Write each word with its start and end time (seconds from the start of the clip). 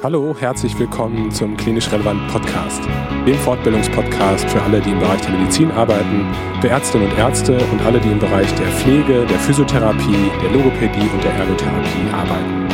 Hallo, 0.00 0.32
herzlich 0.38 0.78
willkommen 0.78 1.28
zum 1.32 1.56
Klinisch 1.56 1.90
Relevant 1.90 2.28
Podcast, 2.28 2.80
dem 3.26 3.34
Fortbildungspodcast 3.34 4.48
für 4.48 4.62
alle, 4.62 4.80
die 4.80 4.92
im 4.92 5.00
Bereich 5.00 5.20
der 5.22 5.32
Medizin 5.32 5.72
arbeiten, 5.72 6.24
für 6.60 6.68
Ärztinnen 6.68 7.10
und 7.10 7.18
Ärzte 7.18 7.58
und 7.72 7.84
alle, 7.84 7.98
die 7.98 8.12
im 8.12 8.20
Bereich 8.20 8.54
der 8.54 8.68
Pflege, 8.68 9.26
der 9.26 9.38
Physiotherapie, 9.40 10.30
der 10.40 10.52
Logopädie 10.52 11.10
und 11.12 11.24
der 11.24 11.32
Ergotherapie 11.32 12.12
arbeiten. 12.12 12.68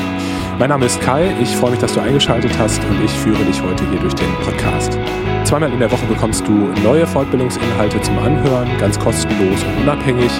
Mein 0.58 0.68
Name 0.68 0.84
ist 0.84 1.00
Kai, 1.00 1.34
ich 1.40 1.56
freue 1.56 1.70
mich, 1.70 1.80
dass 1.80 1.94
du 1.94 2.00
eingeschaltet 2.00 2.52
hast 2.58 2.84
und 2.84 3.02
ich 3.02 3.10
führe 3.10 3.42
dich 3.46 3.62
heute 3.62 3.88
hier 3.88 4.00
durch 4.00 4.14
den 4.14 4.30
Podcast. 4.44 4.98
Zweimal 5.44 5.72
in 5.72 5.78
der 5.78 5.90
Woche 5.90 6.04
bekommst 6.04 6.46
du 6.46 6.52
neue 6.82 7.06
Fortbildungsinhalte 7.06 8.02
zum 8.02 8.18
Anhören, 8.18 8.68
ganz 8.78 8.98
kostenlos 8.98 9.64
und 9.64 9.82
unabhängig. 9.82 10.30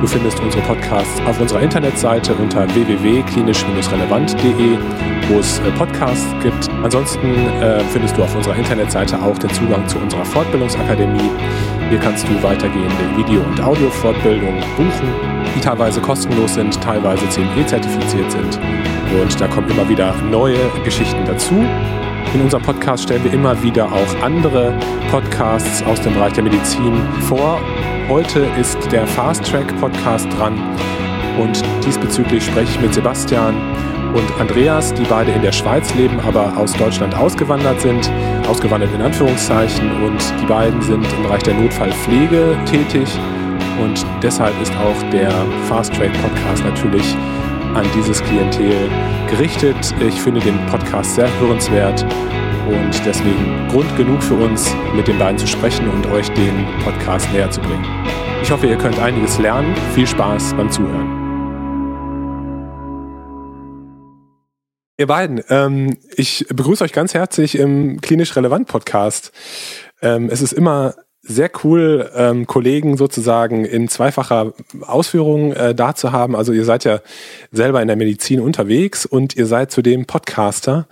Du 0.00 0.06
findest 0.06 0.38
unsere 0.38 0.62
Podcasts 0.62 1.20
auf 1.26 1.40
unserer 1.40 1.60
Internetseite 1.60 2.34
unter 2.34 2.72
www.klinisch-relevant.de, 2.72 4.78
wo 5.30 5.38
es 5.38 5.58
äh, 5.60 5.70
Podcasts 5.72 6.26
gibt. 6.42 6.68
Ansonsten 6.82 7.26
äh, 7.62 7.80
findest 7.92 8.16
du 8.16 8.22
auf 8.22 8.34
unserer 8.34 8.56
Internetseite 8.56 9.20
auch 9.20 9.38
den 9.38 9.50
Zugang 9.50 9.86
zu 9.86 9.98
unserer 9.98 10.24
Fortbildungsakademie. 10.24 11.30
Hier 11.88 11.98
kannst 11.98 12.26
du 12.28 12.42
weitergehende 12.42 13.16
Video- 13.16 13.42
und 13.42 13.60
Audio-Fortbildungen 13.60 14.60
buchen, 14.76 15.08
die 15.56 15.60
teilweise 15.60 16.00
kostenlos 16.00 16.54
sind, 16.54 16.80
teilweise 16.80 17.28
CME-zertifiziert 17.28 18.30
sind. 18.30 18.60
Und 19.20 19.40
da 19.40 19.46
kommen 19.48 19.70
immer 19.70 19.88
wieder 19.88 20.14
neue 20.30 20.58
Geschichten 20.84 21.24
dazu. 21.24 21.54
In 22.34 22.42
unserem 22.42 22.62
Podcast 22.62 23.04
stellen 23.04 23.24
wir 23.24 23.32
immer 23.32 23.60
wieder 23.62 23.86
auch 23.86 24.22
andere 24.22 24.72
Podcasts 25.10 25.82
aus 25.84 26.00
dem 26.00 26.14
Bereich 26.14 26.34
der 26.34 26.44
Medizin 26.44 27.00
vor 27.22 27.60
Heute 28.10 28.40
ist 28.58 28.76
der 28.90 29.06
Fast 29.06 29.46
Track 29.46 29.72
Podcast 29.78 30.26
dran 30.36 30.58
und 31.38 31.62
diesbezüglich 31.86 32.44
spreche 32.44 32.72
ich 32.72 32.80
mit 32.80 32.92
Sebastian 32.92 33.54
und 34.14 34.40
Andreas, 34.40 34.92
die 34.94 35.04
beide 35.04 35.32
in 35.32 35.42
der 35.42 35.52
Schweiz 35.52 35.94
leben, 35.94 36.18
aber 36.20 36.56
aus 36.56 36.72
Deutschland 36.72 37.14
ausgewandert 37.16 37.80
sind, 37.80 38.10
ausgewandert 38.48 38.90
in 38.94 39.02
Anführungszeichen 39.02 39.90
und 40.02 40.20
die 40.40 40.46
beiden 40.46 40.80
sind 40.82 41.06
im 41.16 41.22
Bereich 41.22 41.42
der 41.42 41.54
Notfallpflege 41.54 42.56
tätig 42.66 43.08
und 43.80 44.04
deshalb 44.22 44.60
ist 44.60 44.72
auch 44.76 45.10
der 45.10 45.30
Fast 45.68 45.94
Track 45.94 46.12
Podcast 46.22 46.64
natürlich 46.64 47.16
an 47.74 47.86
dieses 47.94 48.22
Klientel 48.22 48.90
gerichtet. 49.28 49.94
Ich 50.00 50.20
finde 50.20 50.40
den 50.40 50.58
Podcast 50.66 51.14
sehr 51.14 51.28
hörenswert 51.40 52.04
und 52.68 53.06
deswegen 53.06 53.68
Grund 53.68 53.96
genug 53.96 54.22
für 54.22 54.34
uns, 54.34 54.74
mit 54.94 55.08
den 55.08 55.18
beiden 55.18 55.38
zu 55.38 55.46
sprechen 55.46 55.88
und 55.88 56.06
euch 56.08 56.28
den 56.32 56.66
Podcast 56.84 57.30
näher 57.32 57.50
zu 57.50 57.60
bringen. 57.60 57.84
Ich 58.42 58.50
hoffe, 58.50 58.66
ihr 58.66 58.76
könnt 58.76 58.98
einiges 58.98 59.38
lernen. 59.38 59.74
Viel 59.94 60.06
Spaß 60.06 60.54
beim 60.54 60.70
Zuhören. 60.70 61.19
Ihr 65.00 65.06
beiden, 65.06 65.42
ähm, 65.48 65.96
ich 66.14 66.44
begrüße 66.50 66.84
euch 66.84 66.92
ganz 66.92 67.14
herzlich 67.14 67.56
im 67.56 68.02
Klinisch 68.02 68.36
Relevant 68.36 68.68
Podcast. 68.68 69.32
Ähm, 70.02 70.28
es 70.30 70.42
ist 70.42 70.52
immer 70.52 70.94
sehr 71.22 71.50
cool, 71.64 72.10
ähm, 72.14 72.46
Kollegen 72.46 72.98
sozusagen 72.98 73.64
in 73.64 73.88
zweifacher 73.88 74.52
Ausführung 74.82 75.54
äh, 75.54 75.74
da 75.74 75.94
zu 75.94 76.12
haben. 76.12 76.36
Also 76.36 76.52
ihr 76.52 76.66
seid 76.66 76.84
ja 76.84 77.00
selber 77.50 77.80
in 77.80 77.88
der 77.88 77.96
Medizin 77.96 78.40
unterwegs 78.40 79.06
und 79.06 79.34
ihr 79.36 79.46
seid 79.46 79.72
zudem 79.72 80.04
Podcaster. 80.04 80.86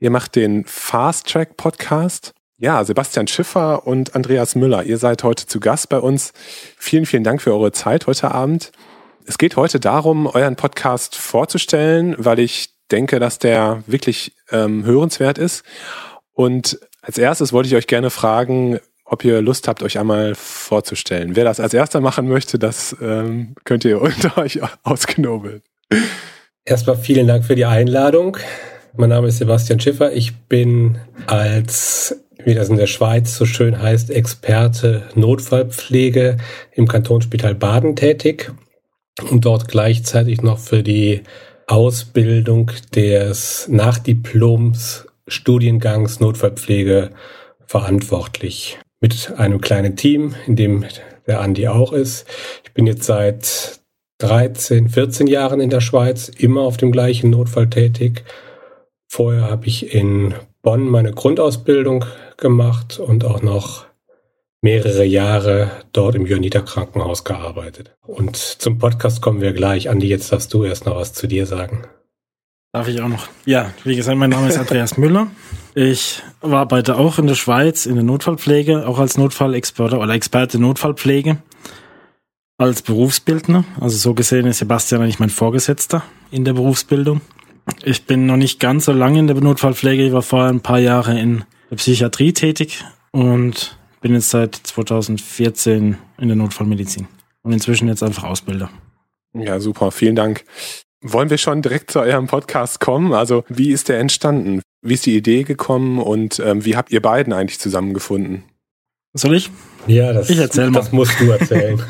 Ihr 0.00 0.10
macht 0.10 0.34
den 0.34 0.64
Fast 0.64 1.26
Track 1.30 1.58
Podcast. 1.58 2.32
Ja, 2.56 2.82
Sebastian 2.84 3.26
Schiffer 3.26 3.86
und 3.86 4.14
Andreas 4.16 4.54
Müller, 4.54 4.84
ihr 4.84 4.96
seid 4.96 5.24
heute 5.24 5.44
zu 5.44 5.60
Gast 5.60 5.90
bei 5.90 5.98
uns. 5.98 6.32
Vielen, 6.78 7.04
vielen 7.04 7.22
Dank 7.22 7.42
für 7.42 7.52
eure 7.52 7.72
Zeit 7.72 8.06
heute 8.06 8.30
Abend. 8.30 8.72
Es 9.26 9.36
geht 9.36 9.56
heute 9.56 9.78
darum, 9.78 10.26
euren 10.26 10.56
Podcast 10.56 11.16
vorzustellen, 11.16 12.16
weil 12.18 12.38
ich 12.38 12.71
denke, 12.92 13.18
dass 13.18 13.38
der 13.38 13.82
wirklich 13.86 14.32
ähm, 14.50 14.84
hörenswert 14.84 15.38
ist. 15.38 15.64
Und 16.32 16.78
als 17.00 17.18
erstes 17.18 17.52
wollte 17.52 17.68
ich 17.68 17.74
euch 17.74 17.86
gerne 17.86 18.10
fragen, 18.10 18.78
ob 19.04 19.24
ihr 19.24 19.42
Lust 19.42 19.68
habt, 19.68 19.82
euch 19.82 19.98
einmal 19.98 20.34
vorzustellen. 20.34 21.36
Wer 21.36 21.44
das 21.44 21.60
als 21.60 21.74
erster 21.74 22.00
machen 22.00 22.28
möchte, 22.28 22.58
das 22.58 22.96
ähm, 23.02 23.54
könnt 23.64 23.84
ihr 23.84 24.00
unter 24.02 24.38
euch 24.38 24.60
ausknobeln. 24.82 25.62
Erstmal 26.64 26.96
vielen 26.96 27.26
Dank 27.26 27.44
für 27.44 27.56
die 27.56 27.64
Einladung. 27.64 28.36
Mein 28.96 29.08
Name 29.08 29.28
ist 29.28 29.38
Sebastian 29.38 29.80
Schiffer. 29.80 30.12
Ich 30.12 30.36
bin 30.36 30.98
als, 31.26 32.24
wie 32.44 32.54
das 32.54 32.68
in 32.68 32.76
der 32.76 32.86
Schweiz 32.86 33.36
so 33.36 33.46
schön 33.46 33.80
heißt, 33.80 34.10
Experte 34.10 35.02
Notfallpflege 35.14 36.36
im 36.72 36.86
Kantonsspital 36.86 37.54
Baden 37.54 37.96
tätig 37.96 38.52
und 39.30 39.44
dort 39.44 39.68
gleichzeitig 39.68 40.42
noch 40.42 40.58
für 40.58 40.82
die 40.82 41.22
Ausbildung 41.72 42.70
des 42.94 43.66
Nachdiploms 43.68 45.06
Studiengangs 45.26 46.20
Notfallpflege 46.20 47.10
verantwortlich. 47.66 48.78
Mit 49.00 49.32
einem 49.36 49.60
kleinen 49.60 49.96
Team, 49.96 50.34
in 50.46 50.56
dem 50.56 50.84
der 51.26 51.40
Andi 51.40 51.68
auch 51.68 51.92
ist. 51.92 52.26
Ich 52.64 52.72
bin 52.72 52.86
jetzt 52.86 53.04
seit 53.04 53.80
13, 54.18 54.88
14 54.88 55.26
Jahren 55.26 55.60
in 55.60 55.70
der 55.70 55.80
Schweiz, 55.80 56.28
immer 56.28 56.60
auf 56.62 56.76
dem 56.76 56.92
gleichen 56.92 57.30
Notfall 57.30 57.68
tätig 57.68 58.24
Vorher 59.14 59.42
habe 59.42 59.66
ich 59.66 59.94
in 59.94 60.32
Bonn 60.62 60.88
meine 60.88 61.12
Grundausbildung 61.12 62.06
gemacht 62.38 62.98
und 62.98 63.26
auch 63.26 63.42
noch 63.42 63.84
mehrere 64.62 65.04
Jahre 65.04 65.70
dort 65.92 66.14
im 66.14 66.24
Johanniter 66.24 66.62
Krankenhaus 66.62 67.24
gearbeitet. 67.24 67.94
Und 68.00 68.36
zum 68.36 68.78
Podcast 68.78 69.20
kommen 69.20 69.40
wir 69.40 69.52
gleich. 69.52 69.90
Andi, 69.90 70.06
jetzt 70.06 70.32
darfst 70.32 70.54
du 70.54 70.64
erst 70.64 70.86
noch 70.86 70.96
was 70.96 71.12
zu 71.12 71.26
dir 71.26 71.46
sagen. 71.46 71.82
Darf 72.72 72.88
ich 72.88 73.02
auch 73.02 73.08
noch? 73.08 73.28
Ja, 73.44 73.72
wie 73.84 73.96
gesagt, 73.96 74.16
mein 74.16 74.30
Name 74.30 74.48
ist 74.48 74.56
Andreas 74.56 74.96
Müller. 74.96 75.26
Ich 75.74 76.22
arbeite 76.40 76.96
auch 76.96 77.18
in 77.18 77.26
der 77.26 77.34
Schweiz 77.34 77.84
in 77.84 77.96
der 77.96 78.04
Notfallpflege, 78.04 78.86
auch 78.86 78.98
als 78.98 79.18
Notfallexperte 79.18 79.98
oder 79.98 80.14
Experte 80.14 80.58
Notfallpflege, 80.58 81.36
als 82.56 82.80
Berufsbildner. 82.80 83.64
Also 83.80 83.98
so 83.98 84.14
gesehen 84.14 84.46
ist 84.46 84.58
Sebastian 84.58 85.02
eigentlich 85.02 85.18
mein 85.18 85.28
Vorgesetzter 85.28 86.02
in 86.30 86.44
der 86.44 86.54
Berufsbildung. 86.54 87.20
Ich 87.84 88.06
bin 88.06 88.26
noch 88.26 88.36
nicht 88.36 88.58
ganz 88.58 88.86
so 88.86 88.92
lange 88.92 89.18
in 89.18 89.26
der 89.26 89.36
Notfallpflege. 89.36 90.06
Ich 90.06 90.12
war 90.12 90.22
vorher 90.22 90.50
ein 90.50 90.60
paar 90.60 90.78
Jahre 90.78 91.18
in 91.18 91.44
der 91.70 91.76
Psychiatrie 91.76 92.32
tätig 92.32 92.84
und 93.10 93.76
bin 94.02 94.14
jetzt 94.14 94.30
seit 94.30 94.54
2014 94.54 95.96
in 96.18 96.28
der 96.28 96.36
Notfallmedizin 96.36 97.06
und 97.42 97.52
inzwischen 97.52 97.88
jetzt 97.88 98.02
einfach 98.02 98.24
Ausbilder. 98.24 98.68
Ja, 99.32 99.60
super. 99.60 99.90
Vielen 99.90 100.16
Dank. 100.16 100.44
Wollen 101.00 101.30
wir 101.30 101.38
schon 101.38 101.62
direkt 101.62 101.90
zu 101.90 102.00
eurem 102.00 102.26
Podcast 102.26 102.80
kommen? 102.80 103.14
Also, 103.14 103.44
wie 103.48 103.72
ist 103.72 103.88
der 103.88 103.98
entstanden? 103.98 104.60
Wie 104.82 104.94
ist 104.94 105.06
die 105.06 105.16
Idee 105.16 105.44
gekommen 105.44 105.98
und 105.98 106.38
ähm, 106.40 106.64
wie 106.64 106.76
habt 106.76 106.92
ihr 106.92 107.00
beiden 107.00 107.32
eigentlich 107.32 107.58
zusammengefunden? 107.58 108.44
Soll 109.14 109.36
ich? 109.36 109.50
Ja, 109.86 110.12
das, 110.12 110.30
ich 110.30 110.38
erzähl 110.38 110.70
mal. 110.70 110.80
das 110.80 110.92
musst 110.92 111.18
du 111.20 111.30
erzählen. 111.30 111.82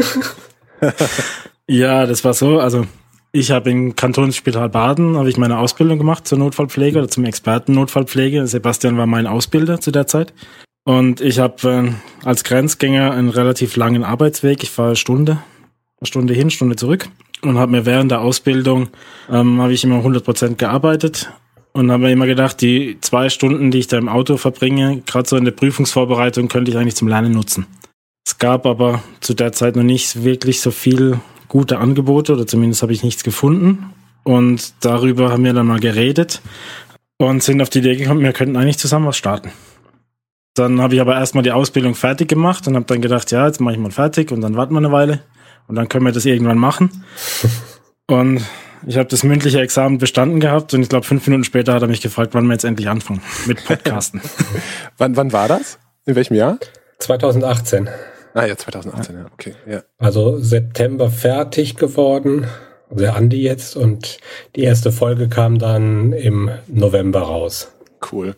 ja, 1.67 2.07
das 2.07 2.25
war 2.25 2.35
so. 2.35 2.59
Also, 2.59 2.87
ich 3.33 3.51
habe 3.51 3.71
im 3.71 3.97
Kantonsspital 3.97 4.69
Baden 4.69 5.17
habe 5.17 5.31
ich 5.31 5.39
meine 5.39 5.59
Ausbildung 5.59 5.99
gemacht 5.99 6.27
zur 6.29 6.39
Notfallpflege 6.39 6.99
oder 6.99 7.09
zum 7.09 7.25
Experten 7.25 7.73
Notfallpflege. 7.73 8.47
Sebastian 8.47 8.99
war 8.99 9.07
mein 9.07 9.27
Ausbilder 9.27 9.81
zu 9.81 9.91
der 9.91 10.07
Zeit. 10.07 10.35
Und 10.85 11.21
ich 11.21 11.39
habe 11.39 11.69
äh, 11.69 12.27
als 12.27 12.45
Grenzgänger 12.45 13.13
einen 13.13 13.29
relativ 13.29 13.77
langen 13.77 14.05
Arbeitsweg. 14.05 14.63
Ich 14.63 14.71
fahre 14.71 14.97
Stunde, 14.97 15.39
Stunde 16.03 16.35
hin, 16.35 16.51
Stunde 16.51 16.77
zurück 16.77 17.09
und 17.43 17.59
habe 17.59 17.73
mir 17.73 17.87
während 17.87 18.11
der 18.11 18.21
Ausbildung 18.21 18.89
ähm, 19.31 19.61
habe 19.61 19.73
ich 19.73 19.85
immer 19.85 19.97
100 19.97 20.25
Prozent 20.25 20.59
gearbeitet 20.59 21.31
und 21.73 21.91
habe 21.91 22.05
mir 22.05 22.13
immer 22.13 22.27
gedacht, 22.27 22.61
die 22.61 22.99
zwei 23.01 23.29
Stunden, 23.29 23.71
die 23.71 23.79
ich 23.79 23.87
da 23.87 23.99
im 23.99 24.09
Auto 24.09 24.37
verbringe, 24.37 25.03
gerade 25.07 25.29
so 25.29 25.37
in 25.37 25.45
der 25.45 25.53
Prüfungsvorbereitung, 25.53 26.49
könnte 26.49 26.71
ich 26.71 26.77
eigentlich 26.77 26.97
zum 26.97 27.09
Lernen 27.09 27.33
nutzen. 27.33 27.67
Es 28.27 28.39
gab 28.39 28.67
aber 28.67 29.03
zu 29.21 29.35
der 29.35 29.53
Zeit 29.53 29.77
noch 29.77 29.83
nicht 29.83 30.23
wirklich 30.25 30.61
so 30.61 30.71
viel 30.71 31.21
gute 31.49 31.79
Angebote 31.79 32.33
oder 32.33 32.47
zumindest 32.47 32.83
habe 32.83 32.93
ich 32.93 33.03
nichts 33.03 33.25
gefunden. 33.25 33.93
Und 34.25 34.75
darüber 34.81 35.31
haben 35.31 35.45
wir 35.45 35.53
dann 35.53 35.67
mal 35.67 35.81
geredet 35.81 36.41
und 37.19 37.43
sind 37.43 37.61
auf 37.61 37.71
die 37.71 37.81
Idee 37.81 37.97
gekommen, 37.97 38.21
wir 38.21 38.33
könnten 38.33 38.57
eigentlich 38.57 38.79
zusammen 38.79 39.07
was 39.07 39.17
starten. 39.17 39.51
Dann 40.55 40.83
habe 40.83 40.95
ich 40.95 41.01
aber 41.01 41.15
erstmal 41.15 41.43
die 41.43 41.53
Ausbildung 41.53 41.95
fertig 41.95 42.29
gemacht 42.29 42.67
und 42.69 42.77
habe 42.77 42.85
dann 42.85 43.01
gedacht, 43.01 43.31
ja, 43.31 43.47
jetzt 43.47 43.61
mache 43.61 43.75
ich 43.75 43.81
mal 43.81 43.91
fertig 43.91 44.31
und 44.33 44.43
dann 44.43 44.57
warten 44.57 44.75
wir 44.75 44.79
eine 44.79 44.93
Weile 44.93 45.21
und 45.67 45.77
dann 45.77 45.89
können 45.89 46.05
wir 46.05 46.13
das 46.13 46.27
irgendwann 46.27 46.59
machen. 46.59 47.05
Und 48.09 48.43
ich 48.87 48.99
habe 48.99 49.09
das 49.09 49.23
mündliche 49.23 49.61
Examen 49.61 49.97
bestanden 49.99 50.41
gehabt 50.41 50.75
und 50.75 50.83
ich 50.83 50.89
glaube, 50.89 51.07
fünf 51.07 51.27
Minuten 51.27 51.45
später 51.45 51.73
hat 51.73 51.83
er 51.83 51.89
mich 51.89 52.03
gefragt, 52.03 52.35
wann 52.35 52.45
wir 52.47 52.53
jetzt 52.53 52.65
endlich 52.65 52.89
anfangen 52.89 53.23
mit 53.47 53.65
Podcasten. 53.65 54.21
wann, 54.99 55.17
wann 55.17 55.33
war 55.33 55.49
das? 55.49 55.79
In 56.05 56.17
welchem 56.17 56.35
Jahr? 56.35 56.59
2018. 56.99 57.89
Ah 58.35 58.45
ja, 58.45 58.57
2018, 58.57 59.17
ja, 59.17 59.27
okay. 59.33 59.55
Ja. 59.67 59.83
Also 59.99 60.39
September 60.39 61.11
fertig 61.11 61.77
geworden, 61.77 62.47
der 62.91 63.15
Andi 63.15 63.43
jetzt, 63.43 63.77
und 63.77 64.19
die 64.57 64.63
erste 64.63 64.91
Folge 64.91 65.29
kam 65.29 65.59
dann 65.59 66.13
im 66.13 66.51
November 66.67 67.21
raus. 67.21 67.73
Cool. 68.11 68.35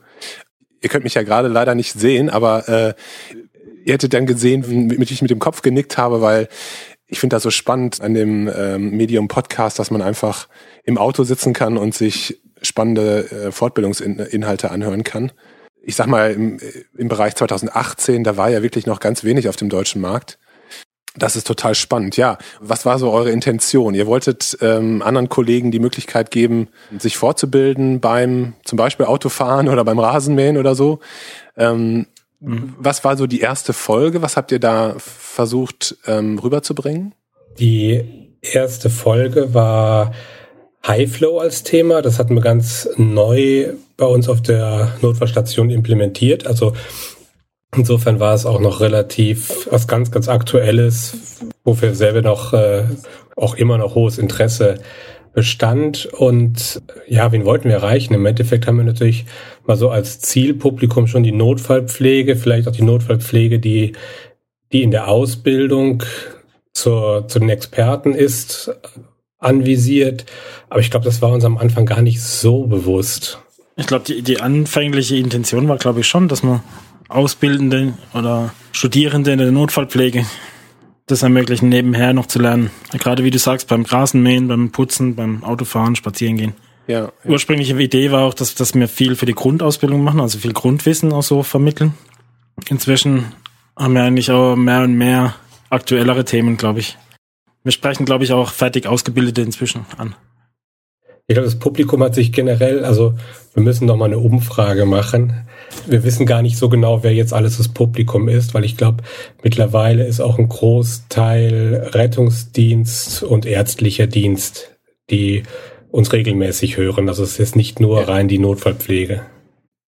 Ihr 0.84 0.90
könnt 0.90 1.04
mich 1.04 1.14
ja 1.14 1.22
gerade 1.22 1.48
leider 1.48 1.74
nicht 1.74 1.98
sehen, 1.98 2.28
aber 2.28 2.68
äh, 2.68 2.94
ihr 3.86 3.94
hättet 3.94 4.12
dann 4.12 4.26
gesehen, 4.26 4.68
wie 4.68 5.02
ich 5.02 5.22
mit 5.22 5.30
dem 5.30 5.38
Kopf 5.38 5.62
genickt 5.62 5.96
habe, 5.96 6.20
weil 6.20 6.46
ich 7.06 7.20
finde 7.20 7.36
das 7.36 7.42
so 7.42 7.50
spannend 7.50 8.02
an 8.02 8.12
dem 8.12 8.50
ähm, 8.54 8.90
Medium 8.90 9.28
Podcast, 9.28 9.78
dass 9.78 9.90
man 9.90 10.02
einfach 10.02 10.46
im 10.84 10.98
Auto 10.98 11.24
sitzen 11.24 11.54
kann 11.54 11.78
und 11.78 11.94
sich 11.94 12.38
spannende 12.60 13.30
äh, 13.30 13.50
Fortbildungsinhalte 13.50 14.70
anhören 14.70 15.04
kann. 15.04 15.32
Ich 15.82 15.96
sag 15.96 16.06
mal, 16.06 16.32
im, 16.32 16.60
im 16.98 17.08
Bereich 17.08 17.34
2018, 17.34 18.22
da 18.22 18.36
war 18.36 18.50
ja 18.50 18.62
wirklich 18.62 18.84
noch 18.84 19.00
ganz 19.00 19.24
wenig 19.24 19.48
auf 19.48 19.56
dem 19.56 19.70
deutschen 19.70 20.02
Markt. 20.02 20.38
Das 21.16 21.36
ist 21.36 21.46
total 21.46 21.76
spannend. 21.76 22.16
Ja, 22.16 22.38
was 22.60 22.84
war 22.84 22.98
so 22.98 23.12
eure 23.12 23.30
Intention? 23.30 23.94
Ihr 23.94 24.06
wolltet 24.06 24.58
ähm, 24.60 25.00
anderen 25.00 25.28
Kollegen 25.28 25.70
die 25.70 25.78
Möglichkeit 25.78 26.32
geben, 26.32 26.68
sich 26.98 27.16
fortzubilden 27.16 28.00
beim 28.00 28.54
zum 28.64 28.76
Beispiel 28.76 29.06
Autofahren 29.06 29.68
oder 29.68 29.84
beim 29.84 30.00
Rasenmähen 30.00 30.56
oder 30.56 30.74
so. 30.74 30.98
Ähm, 31.56 32.06
mhm. 32.40 32.74
Was 32.78 33.04
war 33.04 33.16
so 33.16 33.28
die 33.28 33.40
erste 33.40 33.72
Folge? 33.72 34.22
Was 34.22 34.36
habt 34.36 34.50
ihr 34.50 34.58
da 34.58 34.96
versucht 34.98 35.96
ähm, 36.06 36.38
rüberzubringen? 36.40 37.14
Die 37.60 38.02
erste 38.42 38.90
Folge 38.90 39.54
war 39.54 40.12
High 40.86 41.10
Flow 41.10 41.38
als 41.38 41.62
Thema. 41.62 42.02
Das 42.02 42.18
hatten 42.18 42.34
wir 42.34 42.42
ganz 42.42 42.88
neu 42.96 43.74
bei 43.96 44.06
uns 44.06 44.28
auf 44.28 44.42
der 44.42 44.96
Notfallstation 45.00 45.70
implementiert. 45.70 46.46
Also 46.46 46.74
Insofern 47.76 48.20
war 48.20 48.34
es 48.34 48.46
auch 48.46 48.60
noch 48.60 48.80
relativ 48.80 49.68
was 49.70 49.88
ganz, 49.88 50.10
ganz 50.10 50.28
Aktuelles, 50.28 51.40
wofür 51.64 51.94
selber 51.94 52.22
noch 52.22 52.52
äh, 52.52 52.84
auch 53.36 53.54
immer 53.54 53.78
noch 53.78 53.94
hohes 53.94 54.18
Interesse 54.18 54.78
bestand. 55.32 56.06
Und 56.06 56.82
ja, 57.08 57.32
wen 57.32 57.44
wollten 57.44 57.68
wir 57.68 57.76
erreichen? 57.76 58.14
Im 58.14 58.26
Endeffekt 58.26 58.66
haben 58.66 58.76
wir 58.76 58.84
natürlich 58.84 59.26
mal 59.66 59.76
so 59.76 59.90
als 59.90 60.20
Zielpublikum 60.20 61.06
schon 61.06 61.22
die 61.22 61.32
Notfallpflege, 61.32 62.36
vielleicht 62.36 62.68
auch 62.68 62.72
die 62.72 62.82
Notfallpflege, 62.82 63.58
die, 63.58 63.92
die 64.72 64.82
in 64.82 64.90
der 64.90 65.08
Ausbildung 65.08 66.02
zur, 66.72 67.28
zu 67.28 67.38
den 67.38 67.48
Experten 67.48 68.14
ist, 68.14 68.70
anvisiert. 69.38 70.24
Aber 70.70 70.80
ich 70.80 70.90
glaube, 70.90 71.04
das 71.04 71.20
war 71.20 71.32
uns 71.32 71.44
am 71.44 71.58
Anfang 71.58 71.86
gar 71.86 72.02
nicht 72.02 72.22
so 72.22 72.66
bewusst. 72.66 73.38
Ich 73.76 73.86
glaube, 73.86 74.04
die, 74.04 74.22
die 74.22 74.40
anfängliche 74.40 75.16
Intention 75.16 75.68
war, 75.68 75.76
glaube 75.78 76.00
ich, 76.00 76.06
schon, 76.06 76.28
dass 76.28 76.42
man 76.42 76.62
Ausbildende 77.08 77.94
oder 78.14 78.52
Studierende 78.72 79.32
in 79.32 79.38
der 79.38 79.52
Notfallpflege 79.52 80.26
das 81.06 81.22
ermöglichen, 81.22 81.68
nebenher 81.68 82.12
noch 82.12 82.26
zu 82.26 82.38
lernen. 82.38 82.70
Gerade 82.92 83.24
wie 83.24 83.30
du 83.30 83.38
sagst, 83.38 83.68
beim 83.68 83.84
Grasenmähen, 83.84 84.48
beim 84.48 84.70
Putzen, 84.70 85.14
beim 85.14 85.44
Autofahren, 85.44 85.96
spazieren 85.96 86.36
gehen. 86.36 86.54
Ja, 86.86 87.00
ja. 87.04 87.12
Ursprüngliche 87.24 87.78
Idee 87.80 88.10
war 88.10 88.22
auch, 88.22 88.34
dass, 88.34 88.54
dass 88.54 88.74
wir 88.74 88.88
viel 88.88 89.16
für 89.16 89.26
die 89.26 89.34
Grundausbildung 89.34 90.02
machen, 90.02 90.20
also 90.20 90.38
viel 90.38 90.52
Grundwissen 90.52 91.12
auch 91.12 91.22
so 91.22 91.42
vermitteln. 91.42 91.94
Inzwischen 92.68 93.32
haben 93.76 93.94
wir 93.94 94.02
eigentlich 94.02 94.30
auch 94.30 94.56
mehr 94.56 94.82
und 94.82 94.94
mehr 94.94 95.34
aktuellere 95.70 96.24
Themen, 96.24 96.56
glaube 96.56 96.80
ich. 96.80 96.96
Wir 97.64 97.72
sprechen, 97.72 98.04
glaube 98.04 98.24
ich, 98.24 98.32
auch 98.32 98.50
fertig 98.50 98.86
Ausgebildete 98.86 99.40
inzwischen 99.40 99.86
an. 99.96 100.14
Ich 101.26 101.34
glaube, 101.34 101.46
das 101.46 101.58
Publikum 101.58 102.02
hat 102.02 102.14
sich 102.14 102.32
generell, 102.32 102.84
also 102.84 103.14
wir 103.54 103.62
müssen 103.62 103.86
noch 103.86 103.96
mal 103.96 104.06
eine 104.06 104.18
Umfrage 104.18 104.84
machen. 104.84 105.46
Wir 105.86 106.04
wissen 106.04 106.26
gar 106.26 106.42
nicht 106.42 106.56
so 106.56 106.68
genau, 106.68 107.02
wer 107.02 107.12
jetzt 107.12 107.32
alles 107.32 107.58
das 107.58 107.68
Publikum 107.68 108.28
ist, 108.28 108.54
weil 108.54 108.64
ich 108.64 108.76
glaube, 108.76 109.02
mittlerweile 109.42 110.06
ist 110.06 110.20
auch 110.20 110.38
ein 110.38 110.48
Großteil 110.48 111.90
Rettungsdienst 111.92 113.22
und 113.22 113.46
ärztlicher 113.46 114.06
Dienst, 114.06 114.76
die 115.10 115.42
uns 115.90 116.12
regelmäßig 116.12 116.76
hören. 116.76 117.08
Also 117.08 117.22
es 117.22 117.38
ist 117.38 117.54
nicht 117.56 117.80
nur 117.80 118.08
rein 118.08 118.28
die 118.28 118.38
Notfallpflege. 118.38 119.22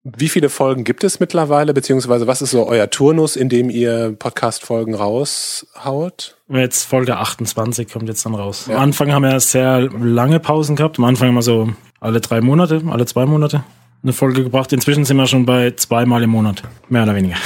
Wie 0.02 0.30
viele 0.30 0.48
Folgen 0.48 0.84
gibt 0.84 1.04
es 1.04 1.20
mittlerweile, 1.20 1.74
beziehungsweise 1.74 2.26
was 2.26 2.40
ist 2.40 2.52
so 2.52 2.66
euer 2.66 2.88
Turnus, 2.88 3.36
in 3.36 3.50
dem 3.50 3.68
ihr 3.68 4.16
Podcast-Folgen 4.18 4.94
raushaut? 4.94 6.36
Jetzt 6.48 6.84
Folge 6.84 7.18
28 7.18 7.88
kommt 7.92 8.08
jetzt 8.08 8.24
dann 8.24 8.34
raus. 8.34 8.66
Ja. 8.66 8.76
Am 8.76 8.82
Anfang 8.84 9.12
haben 9.12 9.24
wir 9.24 9.38
sehr 9.40 9.80
lange 9.80 10.40
Pausen 10.40 10.74
gehabt. 10.74 10.98
Am 10.98 11.04
Anfang 11.04 11.28
immer 11.28 11.42
so 11.42 11.68
alle 12.00 12.20
drei 12.22 12.40
Monate, 12.40 12.82
alle 12.88 13.04
zwei 13.04 13.26
Monate 13.26 13.62
eine 14.02 14.12
Folge 14.12 14.44
gebracht. 14.44 14.72
Inzwischen 14.72 15.04
sind 15.04 15.16
wir 15.16 15.26
schon 15.26 15.46
bei 15.46 15.72
zweimal 15.72 16.22
im 16.22 16.30
Monat, 16.30 16.62
mehr 16.88 17.02
oder 17.02 17.14
weniger. 17.14 17.36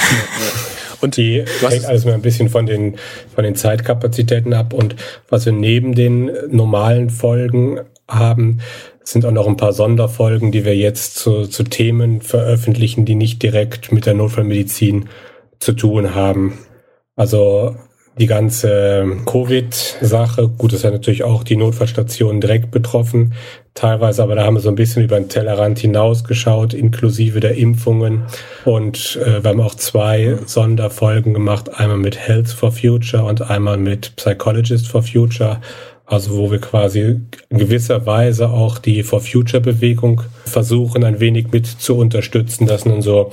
Und 1.00 1.16
die 1.18 1.44
hängt 1.60 1.84
alles 1.84 2.04
mal 2.06 2.14
ein 2.14 2.22
bisschen 2.22 2.48
von 2.48 2.64
den, 2.64 2.96
von 3.34 3.44
den 3.44 3.56
Zeitkapazitäten 3.56 4.54
ab. 4.54 4.72
Und 4.72 4.96
was 5.28 5.44
wir 5.44 5.52
neben 5.52 5.94
den 5.94 6.30
normalen 6.48 7.10
Folgen 7.10 7.80
haben, 8.08 8.60
sind 9.02 9.26
auch 9.26 9.32
noch 9.32 9.46
ein 9.46 9.58
paar 9.58 9.74
Sonderfolgen, 9.74 10.50
die 10.50 10.64
wir 10.64 10.76
jetzt 10.76 11.16
zu, 11.16 11.46
zu 11.46 11.64
Themen 11.64 12.22
veröffentlichen, 12.22 13.04
die 13.04 13.16
nicht 13.16 13.42
direkt 13.42 13.92
mit 13.92 14.06
der 14.06 14.14
Notfallmedizin 14.14 15.08
zu 15.58 15.72
tun 15.72 16.14
haben. 16.14 16.58
Also 17.16 17.76
die 18.18 18.26
ganze 18.26 19.06
Covid-Sache, 19.26 20.48
gut, 20.48 20.72
das 20.72 20.84
hat 20.84 20.92
natürlich 20.92 21.24
auch 21.24 21.42
die 21.42 21.56
Notfallstation 21.56 22.40
direkt 22.40 22.70
betroffen, 22.70 23.34
teilweise, 23.74 24.22
aber 24.22 24.36
da 24.36 24.44
haben 24.44 24.54
wir 24.54 24.60
so 24.60 24.68
ein 24.68 24.76
bisschen 24.76 25.02
über 25.02 25.18
den 25.18 25.28
Tellerrand 25.28 25.80
hinausgeschaut, 25.80 26.74
inklusive 26.74 27.40
der 27.40 27.56
Impfungen. 27.56 28.22
Und 28.64 29.18
äh, 29.24 29.42
wir 29.42 29.50
haben 29.50 29.60
auch 29.60 29.74
zwei 29.74 30.38
Sonderfolgen 30.46 31.34
gemacht, 31.34 31.70
einmal 31.74 31.98
mit 31.98 32.16
Health 32.16 32.48
for 32.48 32.70
Future 32.70 33.24
und 33.24 33.50
einmal 33.50 33.78
mit 33.78 34.14
Psychologist 34.16 34.86
for 34.86 35.02
Future. 35.02 35.60
Also 36.06 36.36
wo 36.36 36.50
wir 36.50 36.60
quasi 36.60 37.20
in 37.48 37.58
gewisser 37.58 38.04
Weise 38.04 38.50
auch 38.50 38.78
die 38.78 39.02
For 39.02 39.22
Future 39.22 39.62
Bewegung 39.62 40.20
versuchen, 40.44 41.02
ein 41.02 41.18
wenig 41.18 41.50
mit 41.50 41.66
zu 41.66 41.96
unterstützen. 41.96 42.66
Das 42.66 42.82
sind 42.82 43.00
so, 43.00 43.30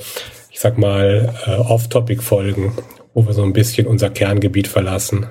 ich 0.50 0.58
sag 0.58 0.78
mal, 0.78 1.34
äh, 1.46 1.50
Off-Topic-Folgen, 1.50 2.72
wo 3.14 3.26
wir 3.26 3.32
so 3.32 3.42
ein 3.42 3.52
bisschen 3.52 3.86
unser 3.86 4.10
Kerngebiet 4.10 4.68
verlassen. 4.68 5.26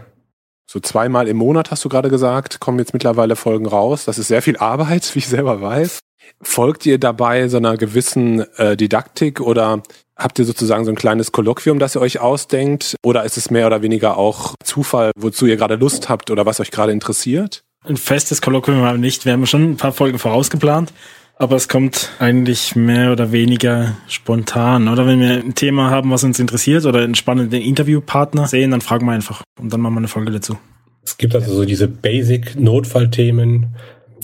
So 0.69 0.79
zweimal 0.79 1.27
im 1.27 1.37
Monat 1.37 1.69
hast 1.69 1.83
du 1.83 1.89
gerade 1.89 2.09
gesagt, 2.09 2.61
kommen 2.61 2.79
jetzt 2.79 2.93
mittlerweile 2.93 3.35
Folgen 3.35 3.65
raus. 3.65 4.05
Das 4.05 4.17
ist 4.17 4.29
sehr 4.29 4.41
viel 4.41 4.57
Arbeit, 4.57 5.09
wie 5.15 5.19
ich 5.19 5.27
selber 5.27 5.61
weiß. 5.61 5.99
Folgt 6.41 6.85
ihr 6.85 6.97
dabei 6.97 7.47
so 7.47 7.57
einer 7.57 7.77
gewissen 7.77 8.41
äh, 8.57 8.77
Didaktik 8.77 9.41
oder 9.41 9.83
habt 10.15 10.39
ihr 10.39 10.45
sozusagen 10.45 10.85
so 10.85 10.91
ein 10.91 10.95
kleines 10.95 11.31
Kolloquium, 11.31 11.79
das 11.79 11.95
ihr 11.95 12.01
euch 12.01 12.19
ausdenkt? 12.19 12.95
Oder 13.03 13.25
ist 13.25 13.37
es 13.37 13.51
mehr 13.51 13.67
oder 13.67 13.81
weniger 13.81 14.17
auch 14.17 14.55
Zufall, 14.63 15.11
wozu 15.17 15.45
ihr 15.45 15.57
gerade 15.57 15.75
Lust 15.75 16.09
habt 16.09 16.31
oder 16.31 16.45
was 16.45 16.59
euch 16.59 16.71
gerade 16.71 16.91
interessiert? 16.91 17.63
Ein 17.83 17.97
festes 17.97 18.41
Kolloquium 18.41 18.77
haben 18.77 18.97
wir 18.97 19.01
nicht. 19.01 19.25
Wir 19.25 19.33
haben 19.33 19.45
schon 19.47 19.71
ein 19.71 19.77
paar 19.77 19.91
Folgen 19.91 20.19
vorausgeplant. 20.19 20.93
Aber 21.41 21.55
es 21.55 21.67
kommt 21.67 22.11
eigentlich 22.19 22.75
mehr 22.75 23.11
oder 23.11 23.31
weniger 23.31 23.97
spontan. 24.07 24.87
Oder 24.87 25.07
wenn 25.07 25.19
wir 25.19 25.31
ein 25.31 25.55
Thema 25.55 25.89
haben, 25.89 26.11
was 26.11 26.23
uns 26.23 26.39
interessiert 26.39 26.85
oder 26.85 26.99
einen 26.99 27.15
spannenden 27.15 27.63
Interviewpartner 27.63 28.45
sehen, 28.45 28.69
dann 28.69 28.81
fragen 28.81 29.07
wir 29.07 29.13
einfach 29.13 29.41
und 29.59 29.73
dann 29.73 29.81
machen 29.81 29.95
wir 29.95 30.01
eine 30.01 30.07
Folge 30.07 30.31
dazu. 30.31 30.59
Es 31.03 31.17
gibt 31.17 31.33
also 31.33 31.51
so 31.51 31.65
diese 31.65 31.87
Basic-Notfallthemen. 31.87 33.75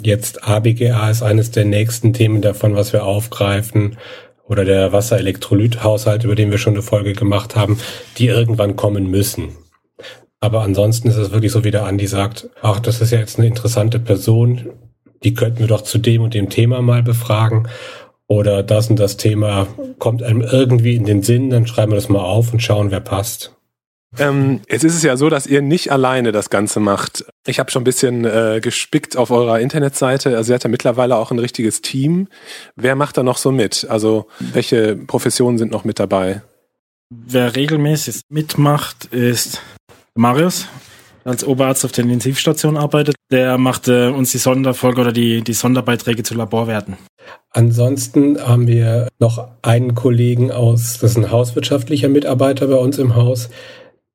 Jetzt 0.03 0.47
ABGA 0.47 1.09
ist 1.09 1.23
eines 1.23 1.49
der 1.49 1.65
nächsten 1.65 2.13
Themen 2.13 2.43
davon, 2.43 2.75
was 2.75 2.93
wir 2.93 3.03
aufgreifen. 3.03 3.97
Oder 4.43 4.63
der 4.63 4.91
Wasserelektrolythaushalt, 4.93 6.23
über 6.23 6.35
den 6.35 6.51
wir 6.51 6.59
schon 6.59 6.73
eine 6.73 6.83
Folge 6.83 7.13
gemacht 7.13 7.55
haben, 7.55 7.79
die 8.19 8.27
irgendwann 8.27 8.75
kommen 8.75 9.09
müssen. 9.09 9.57
Aber 10.39 10.61
ansonsten 10.61 11.07
ist 11.07 11.17
es 11.17 11.31
wirklich 11.31 11.51
so, 11.51 11.63
wie 11.63 11.71
der 11.71 11.87
Andi 11.87 12.05
sagt, 12.05 12.51
ach, 12.61 12.79
das 12.79 13.01
ist 13.01 13.09
ja 13.09 13.17
jetzt 13.17 13.39
eine 13.39 13.47
interessante 13.47 13.97
Person, 13.97 14.69
die 15.23 15.33
könnten 15.33 15.59
wir 15.59 15.67
doch 15.67 15.81
zu 15.81 15.97
dem 15.97 16.21
und 16.21 16.33
dem 16.33 16.49
Thema 16.49 16.81
mal 16.81 17.03
befragen. 17.03 17.67
Oder 18.27 18.61
das 18.61 18.89
und 18.89 18.99
das 18.99 19.17
Thema 19.17 19.67
kommt 19.99 20.21
einem 20.21 20.41
irgendwie 20.41 20.95
in 20.95 21.05
den 21.05 21.23
Sinn, 21.23 21.49
dann 21.49 21.65
schreiben 21.65 21.91
wir 21.91 21.95
das 21.95 22.09
mal 22.09 22.19
auf 22.19 22.51
und 22.51 22.61
schauen, 22.61 22.91
wer 22.91 22.99
passt. 22.99 23.53
Ähm, 24.17 24.61
jetzt 24.69 24.83
ist 24.83 24.95
es 24.95 25.03
ja 25.03 25.17
so, 25.17 25.29
dass 25.29 25.47
ihr 25.47 25.61
nicht 25.61 25.91
alleine 25.91 26.31
das 26.31 26.49
Ganze 26.49 26.79
macht. 26.79 27.25
Ich 27.45 27.59
habe 27.59 27.71
schon 27.71 27.81
ein 27.81 27.85
bisschen 27.85 28.25
äh, 28.25 28.59
gespickt 28.61 29.17
auf 29.17 29.31
eurer 29.31 29.59
Internetseite. 29.59 30.35
Also 30.35 30.51
ihr 30.51 30.55
habt 30.55 30.63
ja 30.63 30.69
mittlerweile 30.69 31.17
auch 31.17 31.31
ein 31.31 31.39
richtiges 31.39 31.81
Team. 31.81 32.27
Wer 32.75 32.95
macht 32.95 33.17
da 33.17 33.23
noch 33.23 33.37
so 33.37 33.51
mit? 33.51 33.85
Also 33.89 34.27
welche 34.39 34.95
Professionen 34.95 35.57
sind 35.57 35.71
noch 35.71 35.83
mit 35.83 35.99
dabei? 35.99 36.41
Wer 37.09 37.55
regelmäßig 37.55 38.21
mitmacht, 38.29 39.05
ist 39.05 39.61
Marius, 40.15 40.67
als 41.27 41.45
Oberarzt 41.45 41.83
auf 41.83 41.91
der 41.91 42.05
Intensivstation 42.05 42.77
arbeitet. 42.77 43.15
Der 43.31 43.57
macht 43.57 43.87
äh, 43.87 44.07
uns 44.07 44.31
die 44.31 44.37
Sonderfolge 44.37 45.01
oder 45.01 45.11
die, 45.11 45.41
die 45.41 45.53
Sonderbeiträge 45.53 46.23
zu 46.23 46.33
Laborwerten. 46.35 46.95
Ansonsten 47.51 48.39
haben 48.39 48.67
wir 48.67 49.09
noch 49.19 49.47
einen 49.61 49.93
Kollegen 49.93 50.51
aus, 50.51 50.99
das 50.99 51.11
ist 51.11 51.17
ein 51.17 51.31
hauswirtschaftlicher 51.31 52.07
Mitarbeiter 52.07 52.67
bei 52.67 52.75
uns 52.75 52.97
im 52.97 53.15
Haus, 53.15 53.49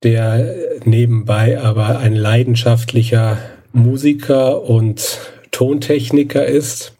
der 0.03 0.55
nebenbei 0.85 1.61
aber 1.61 1.99
ein 1.99 2.15
leidenschaftlicher 2.15 3.39
Musiker 3.73 4.63
und 4.63 5.19
Tontechniker 5.51 6.47
ist. 6.47 6.95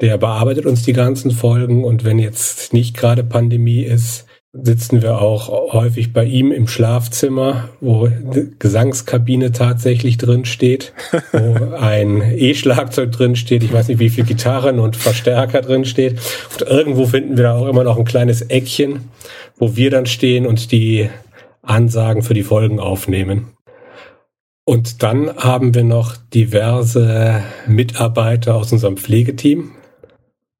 Der 0.00 0.18
bearbeitet 0.18 0.66
uns 0.66 0.82
die 0.82 0.92
ganzen 0.92 1.30
Folgen 1.30 1.84
und 1.84 2.04
wenn 2.04 2.18
jetzt 2.18 2.72
nicht 2.72 2.96
gerade 2.96 3.24
Pandemie 3.24 3.82
ist, 3.82 4.27
sitzen 4.62 5.02
wir 5.02 5.20
auch 5.20 5.72
häufig 5.72 6.12
bei 6.12 6.24
ihm 6.24 6.52
im 6.52 6.66
Schlafzimmer, 6.68 7.68
wo 7.80 8.06
eine 8.06 8.50
Gesangskabine 8.58 9.52
tatsächlich 9.52 10.18
drin 10.18 10.44
steht, 10.44 10.92
wo 11.32 11.74
ein 11.78 12.22
E-Schlagzeug 12.36 13.12
drin 13.12 13.36
steht, 13.36 13.62
ich 13.62 13.72
weiß 13.72 13.88
nicht, 13.88 13.98
wie 13.98 14.10
viel 14.10 14.24
Gitarren 14.24 14.78
und 14.78 14.96
Verstärker 14.96 15.60
drin 15.60 15.84
steht. 15.84 16.18
Und 16.52 16.68
irgendwo 16.68 17.06
finden 17.06 17.36
wir 17.36 17.44
da 17.44 17.54
auch 17.56 17.68
immer 17.68 17.84
noch 17.84 17.98
ein 17.98 18.04
kleines 18.04 18.42
Eckchen, 18.42 19.10
wo 19.56 19.76
wir 19.76 19.90
dann 19.90 20.06
stehen 20.06 20.46
und 20.46 20.72
die 20.72 21.08
Ansagen 21.62 22.22
für 22.22 22.34
die 22.34 22.42
Folgen 22.42 22.80
aufnehmen. 22.80 23.52
Und 24.64 25.02
dann 25.02 25.34
haben 25.36 25.74
wir 25.74 25.84
noch 25.84 26.16
diverse 26.34 27.42
Mitarbeiter 27.66 28.54
aus 28.54 28.72
unserem 28.72 28.98
Pflegeteam. 28.98 29.70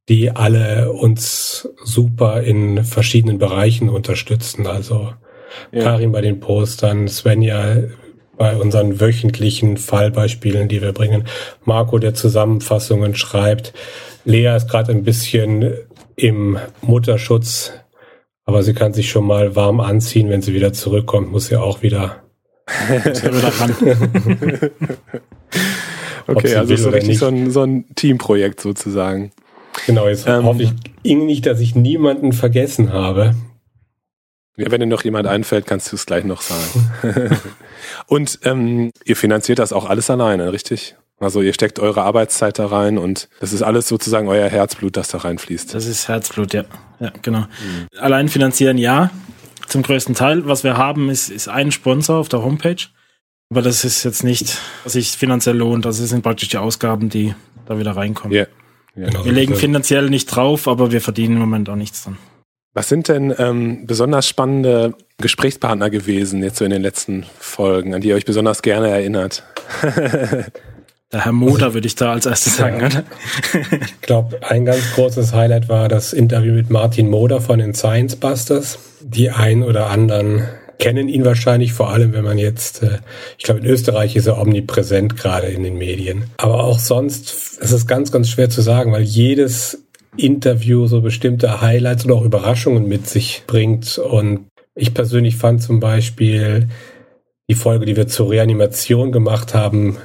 Die 0.08 0.30
alle 0.30 0.92
uns 0.92 1.68
super 1.84 2.42
in 2.42 2.84
verschiedenen 2.84 3.38
Bereichen 3.38 3.88
unterstützen. 3.88 4.66
Also 4.66 5.12
ja. 5.72 5.82
Karin 5.82 6.12
bei 6.12 6.20
den 6.20 6.40
Postern, 6.40 7.08
Svenja 7.08 7.76
bei 8.36 8.56
unseren 8.56 9.00
wöchentlichen 9.00 9.76
Fallbeispielen, 9.76 10.68
die 10.68 10.80
wir 10.80 10.92
bringen, 10.92 11.24
Marco, 11.64 11.98
der 11.98 12.14
Zusammenfassungen 12.14 13.16
schreibt. 13.16 13.72
Lea 14.24 14.54
ist 14.56 14.68
gerade 14.68 14.92
ein 14.92 15.02
bisschen 15.02 15.74
im 16.14 16.58
Mutterschutz, 16.80 17.72
aber 18.44 18.62
sie 18.62 18.74
kann 18.74 18.92
sich 18.92 19.10
schon 19.10 19.26
mal 19.26 19.56
warm 19.56 19.80
anziehen, 19.80 20.30
wenn 20.30 20.42
sie 20.42 20.54
wieder 20.54 20.72
zurückkommt, 20.72 21.32
muss 21.32 21.46
sie 21.46 21.56
auch 21.56 21.82
wieder. 21.82 22.22
okay, 26.26 26.54
also 26.54 26.74
ist 26.74 26.82
so 26.82 26.90
richtig 26.90 27.18
so 27.18 27.26
ein, 27.26 27.50
so 27.50 27.62
ein 27.62 27.86
Teamprojekt 27.94 28.60
sozusagen. 28.60 29.32
Genau, 29.86 30.08
jetzt 30.08 30.26
ähm, 30.26 30.44
hoffe 30.44 30.62
ich 30.62 31.16
nicht, 31.16 31.46
dass 31.46 31.60
ich 31.60 31.74
niemanden 31.74 32.32
vergessen 32.32 32.92
habe. 32.92 33.34
Ja, 34.56 34.70
wenn 34.70 34.80
dir 34.80 34.86
noch 34.86 35.04
jemand 35.04 35.26
einfällt, 35.28 35.66
kannst 35.66 35.92
du 35.92 35.96
es 35.96 36.04
gleich 36.04 36.24
noch 36.24 36.42
sagen. 36.42 37.38
und 38.06 38.40
ähm, 38.42 38.90
ihr 39.04 39.16
finanziert 39.16 39.60
das 39.60 39.72
auch 39.72 39.88
alles 39.88 40.10
alleine, 40.10 40.52
richtig? 40.52 40.96
Also 41.20 41.42
ihr 41.42 41.52
steckt 41.52 41.78
eure 41.78 42.02
Arbeitszeit 42.02 42.58
da 42.58 42.66
rein 42.66 42.98
und 42.98 43.28
das 43.40 43.52
ist 43.52 43.62
alles 43.62 43.88
sozusagen 43.88 44.28
euer 44.28 44.48
Herzblut, 44.48 44.96
das 44.96 45.08
da 45.08 45.18
reinfließt. 45.18 45.74
Das 45.74 45.86
ist 45.86 46.08
Herzblut, 46.08 46.54
ja. 46.54 46.64
Ja, 47.00 47.12
genau. 47.22 47.40
Mhm. 47.40 47.88
Allein 47.98 48.28
finanzieren 48.28 48.78
ja, 48.78 49.10
zum 49.68 49.82
größten 49.82 50.14
Teil. 50.14 50.46
Was 50.46 50.64
wir 50.64 50.76
haben, 50.76 51.08
ist, 51.08 51.30
ist 51.30 51.48
ein 51.48 51.72
Sponsor 51.72 52.16
auf 52.16 52.28
der 52.28 52.42
Homepage. 52.42 52.86
Aber 53.50 53.62
das 53.62 53.84
ist 53.84 54.04
jetzt 54.04 54.24
nicht, 54.24 54.58
was 54.84 54.92
sich 54.92 55.10
finanziell 55.10 55.56
lohnt. 55.56 55.84
Das 55.84 55.96
sind 55.96 56.22
praktisch 56.22 56.48
die 56.48 56.58
Ausgaben, 56.58 57.08
die 57.08 57.34
da 57.66 57.78
wieder 57.78 57.96
reinkommen. 57.96 58.34
Yeah. 58.34 58.48
Ja, 58.98 59.06
genau. 59.06 59.24
Wir 59.24 59.32
legen 59.32 59.54
finanziell 59.54 60.10
nicht 60.10 60.26
drauf, 60.26 60.66
aber 60.66 60.90
wir 60.90 61.00
verdienen 61.00 61.34
im 61.34 61.40
Moment 61.40 61.68
auch 61.68 61.76
nichts 61.76 62.04
dran. 62.04 62.18
Was 62.74 62.88
sind 62.88 63.08
denn 63.08 63.34
ähm, 63.38 63.86
besonders 63.86 64.28
spannende 64.28 64.94
Gesprächspartner 65.18 65.90
gewesen 65.90 66.42
jetzt 66.42 66.58
so 66.58 66.64
in 66.64 66.70
den 66.70 66.82
letzten 66.82 67.24
Folgen, 67.38 67.94
an 67.94 68.00
die 68.00 68.08
ihr 68.08 68.14
euch 68.14 68.24
besonders 68.24 68.62
gerne 68.62 68.88
erinnert? 68.88 69.44
Der 71.10 71.24
Herr 71.24 71.32
Moder 71.32 71.72
würde 71.72 71.86
ich 71.86 71.94
da 71.94 72.12
als 72.12 72.26
erstes 72.26 72.58
sagen, 72.58 72.84
oder? 72.84 73.02
ich 73.70 74.00
glaube, 74.02 74.40
ein 74.42 74.66
ganz 74.66 74.92
großes 74.94 75.32
Highlight 75.32 75.70
war 75.70 75.88
das 75.88 76.12
Interview 76.12 76.52
mit 76.52 76.68
Martin 76.68 77.08
Moder 77.08 77.40
von 77.40 77.60
den 77.60 77.72
Science 77.72 78.16
Busters. 78.16 78.78
Die 79.00 79.30
ein 79.30 79.62
oder 79.62 79.88
anderen 79.88 80.46
kennen 80.78 81.08
ihn 81.08 81.24
wahrscheinlich, 81.24 81.72
vor 81.72 81.90
allem 81.90 82.12
wenn 82.12 82.24
man 82.24 82.38
jetzt, 82.38 82.82
äh, 82.82 82.98
ich 83.36 83.44
glaube 83.44 83.60
in 83.60 83.66
Österreich 83.66 84.16
ist 84.16 84.26
er 84.26 84.40
omnipräsent 84.40 85.16
gerade 85.16 85.48
in 85.48 85.62
den 85.62 85.76
Medien. 85.76 86.24
Aber 86.38 86.64
auch 86.64 86.78
sonst 86.78 87.58
es 87.60 87.72
ist 87.72 87.86
ganz, 87.86 88.12
ganz 88.12 88.28
schwer 88.28 88.50
zu 88.50 88.60
sagen, 88.60 88.92
weil 88.92 89.02
jedes 89.02 89.84
Interview 90.16 90.86
so 90.86 91.00
bestimmte 91.00 91.60
Highlights 91.60 92.04
oder 92.04 92.16
auch 92.16 92.24
Überraschungen 92.24 92.88
mit 92.88 93.08
sich 93.08 93.44
bringt. 93.46 93.98
Und 93.98 94.46
ich 94.74 94.94
persönlich 94.94 95.36
fand 95.36 95.62
zum 95.62 95.80
Beispiel 95.80 96.68
die 97.48 97.54
Folge, 97.54 97.86
die 97.86 97.96
wir 97.96 98.08
zur 98.08 98.30
Reanimation 98.30 99.12
gemacht 99.12 99.54
haben, 99.54 99.98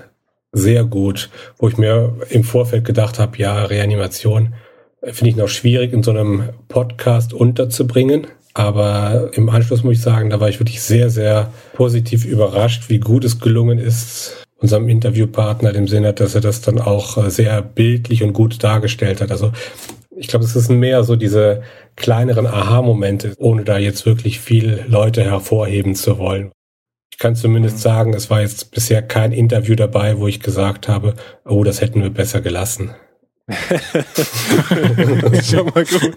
sehr 0.51 0.83
gut, 0.83 1.29
wo 1.57 1.67
ich 1.67 1.77
mir 1.77 2.15
im 2.29 2.43
Vorfeld 2.43 2.85
gedacht 2.85 3.19
habe, 3.19 3.37
ja, 3.37 3.65
Reanimation 3.65 4.53
finde 5.01 5.31
ich 5.31 5.35
noch 5.35 5.49
schwierig 5.49 5.91
in 5.91 6.03
so 6.03 6.11
einem 6.11 6.49
Podcast 6.69 7.33
unterzubringen. 7.33 8.27
Aber 8.53 9.31
im 9.33 9.49
Anschluss 9.49 9.83
muss 9.83 9.97
ich 9.97 10.01
sagen, 10.01 10.29
da 10.29 10.39
war 10.39 10.49
ich 10.49 10.59
wirklich 10.59 10.81
sehr, 10.81 11.09
sehr 11.09 11.51
positiv 11.73 12.25
überrascht, 12.25 12.89
wie 12.89 12.99
gut 12.99 13.25
es 13.25 13.39
gelungen 13.39 13.79
ist, 13.79 14.45
unserem 14.57 14.87
Interviewpartner 14.89 15.73
dem 15.73 15.87
Sinne, 15.87 16.13
dass 16.13 16.35
er 16.35 16.41
das 16.41 16.61
dann 16.61 16.79
auch 16.79 17.17
äh, 17.17 17.31
sehr 17.31 17.61
bildlich 17.61 18.23
und 18.23 18.33
gut 18.33 18.63
dargestellt 18.63 19.21
hat. 19.21 19.31
Also 19.31 19.51
ich 20.15 20.27
glaube, 20.27 20.45
es 20.45 20.55
ist 20.55 20.69
mehr 20.69 21.03
so 21.03 21.15
diese 21.15 21.63
kleineren 21.95 22.45
Aha-Momente, 22.45 23.33
ohne 23.37 23.63
da 23.63 23.79
jetzt 23.79 24.05
wirklich 24.05 24.39
viel 24.39 24.85
Leute 24.87 25.23
hervorheben 25.23 25.95
zu 25.95 26.19
wollen. 26.19 26.51
Ich 27.11 27.17
kann 27.17 27.35
zumindest 27.35 27.79
sagen, 27.79 28.13
es 28.13 28.29
war 28.29 28.41
jetzt 28.41 28.71
bisher 28.71 29.01
kein 29.01 29.31
Interview 29.31 29.75
dabei, 29.75 30.17
wo 30.19 30.27
ich 30.27 30.39
gesagt 30.39 30.87
habe, 30.87 31.15
oh, 31.45 31.63
das 31.63 31.81
hätten 31.81 32.01
wir 32.01 32.09
besser 32.09 32.41
gelassen. 32.41 32.95
schon 35.43 35.65
mal 35.65 35.85
gut. 35.85 36.15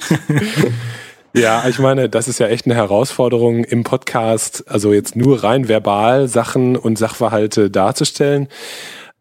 Ja, 1.36 1.68
ich 1.68 1.78
meine, 1.78 2.08
das 2.08 2.28
ist 2.28 2.40
ja 2.40 2.48
echt 2.48 2.64
eine 2.64 2.74
Herausforderung 2.74 3.64
im 3.64 3.84
Podcast, 3.84 4.64
also 4.68 4.94
jetzt 4.94 5.16
nur 5.16 5.44
rein 5.44 5.68
verbal 5.68 6.28
Sachen 6.28 6.76
und 6.76 6.96
Sachverhalte 6.96 7.70
darzustellen. 7.70 8.48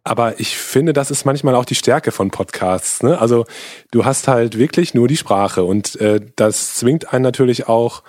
Aber 0.05 0.39
ich 0.39 0.55
finde, 0.55 0.93
das 0.93 1.11
ist 1.11 1.25
manchmal 1.25 1.55
auch 1.55 1.65
die 1.65 1.75
Stärke 1.75 2.13
von 2.13 2.31
Podcasts. 2.31 3.03
Ne? 3.03 3.19
Also 3.19 3.45
du 3.91 4.05
hast 4.05 4.29
halt 4.29 4.57
wirklich 4.57 4.93
nur 4.93 5.09
die 5.09 5.17
Sprache 5.17 5.65
und 5.65 5.99
äh, 5.99 6.21
das 6.37 6.75
zwingt 6.75 7.11
einen 7.11 7.23
natürlich 7.23 7.67
auch, 7.67 8.01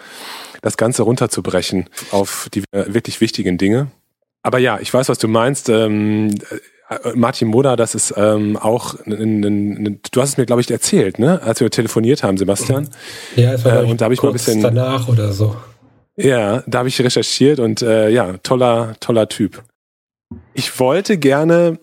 das 0.63 0.77
Ganze 0.77 1.03
runterzubrechen 1.03 1.91
auf 2.13 2.49
die 2.55 2.63
äh, 2.71 2.85
wirklich 2.87 3.21
wichtigen 3.21 3.59
Dinge. 3.59 3.89
Aber 4.43 4.59
ja, 4.59 4.79
ich 4.79 4.95
weiß, 4.95 5.09
was 5.09 5.19
du 5.19 5.27
meinst. 5.27 5.69
Ähm, 5.69 6.31
äh, 6.51 6.59
Martin 7.14 7.49
Moda, 7.49 7.75
das 7.75 7.95
ist 7.95 8.14
ähm, 8.16 8.57
auch, 8.57 8.95
ein, 9.07 9.12
ein, 9.12 9.87
ein, 9.87 10.00
du 10.11 10.21
hast 10.21 10.31
es 10.31 10.37
mir, 10.37 10.47
glaube 10.47 10.61
ich, 10.61 10.71
erzählt, 10.71 11.19
ne? 11.19 11.43
als 11.43 11.61
wir 11.61 11.71
telefoniert 11.71 12.23
haben, 12.23 12.37
Sebastian. 12.37 12.88
Ja, 13.35 13.55
es 13.55 13.64
war 13.64 13.83
äh, 13.83 13.87
und 13.87 14.00
da 14.00 14.05
habe 14.05 14.14
ich 14.14 14.23
mal 14.23 14.28
ein 14.28 14.35
bisschen 14.35 14.62
danach 14.62 15.09
oder 15.09 15.33
so. 15.33 15.57
Ja, 16.16 16.62
da 16.66 16.78
habe 16.78 16.88
ich 16.88 17.00
recherchiert 17.00 17.59
und 17.59 17.83
äh, 17.83 18.09
ja, 18.09 18.37
toller, 18.43 18.95
toller 19.00 19.28
Typ. 19.28 19.62
Ich 20.55 20.78
wollte 20.78 21.19
gerne 21.19 21.78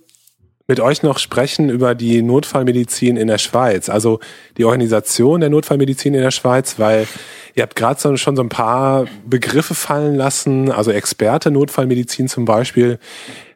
mit 0.67 0.79
euch 0.79 1.03
noch 1.03 1.19
sprechen 1.19 1.69
über 1.69 1.93
die 1.93 2.21
Notfallmedizin 2.21 3.17
in 3.17 3.27
der 3.27 3.37
Schweiz, 3.37 3.89
also 3.89 4.19
die 4.57 4.63
Organisation 4.63 5.41
der 5.41 5.49
Notfallmedizin 5.49 6.13
in 6.13 6.21
der 6.21 6.31
Schweiz, 6.31 6.79
weil 6.79 7.05
ihr 7.53 7.63
habt 7.63 7.75
gerade 7.75 7.99
so, 7.99 8.15
schon 8.15 8.35
so 8.35 8.41
ein 8.41 8.49
paar 8.49 9.05
Begriffe 9.25 9.75
fallen 9.75 10.15
lassen, 10.15 10.71
also 10.71 10.91
Experte 10.91 11.51
Notfallmedizin 11.51 12.29
zum 12.29 12.45
Beispiel. 12.45 12.97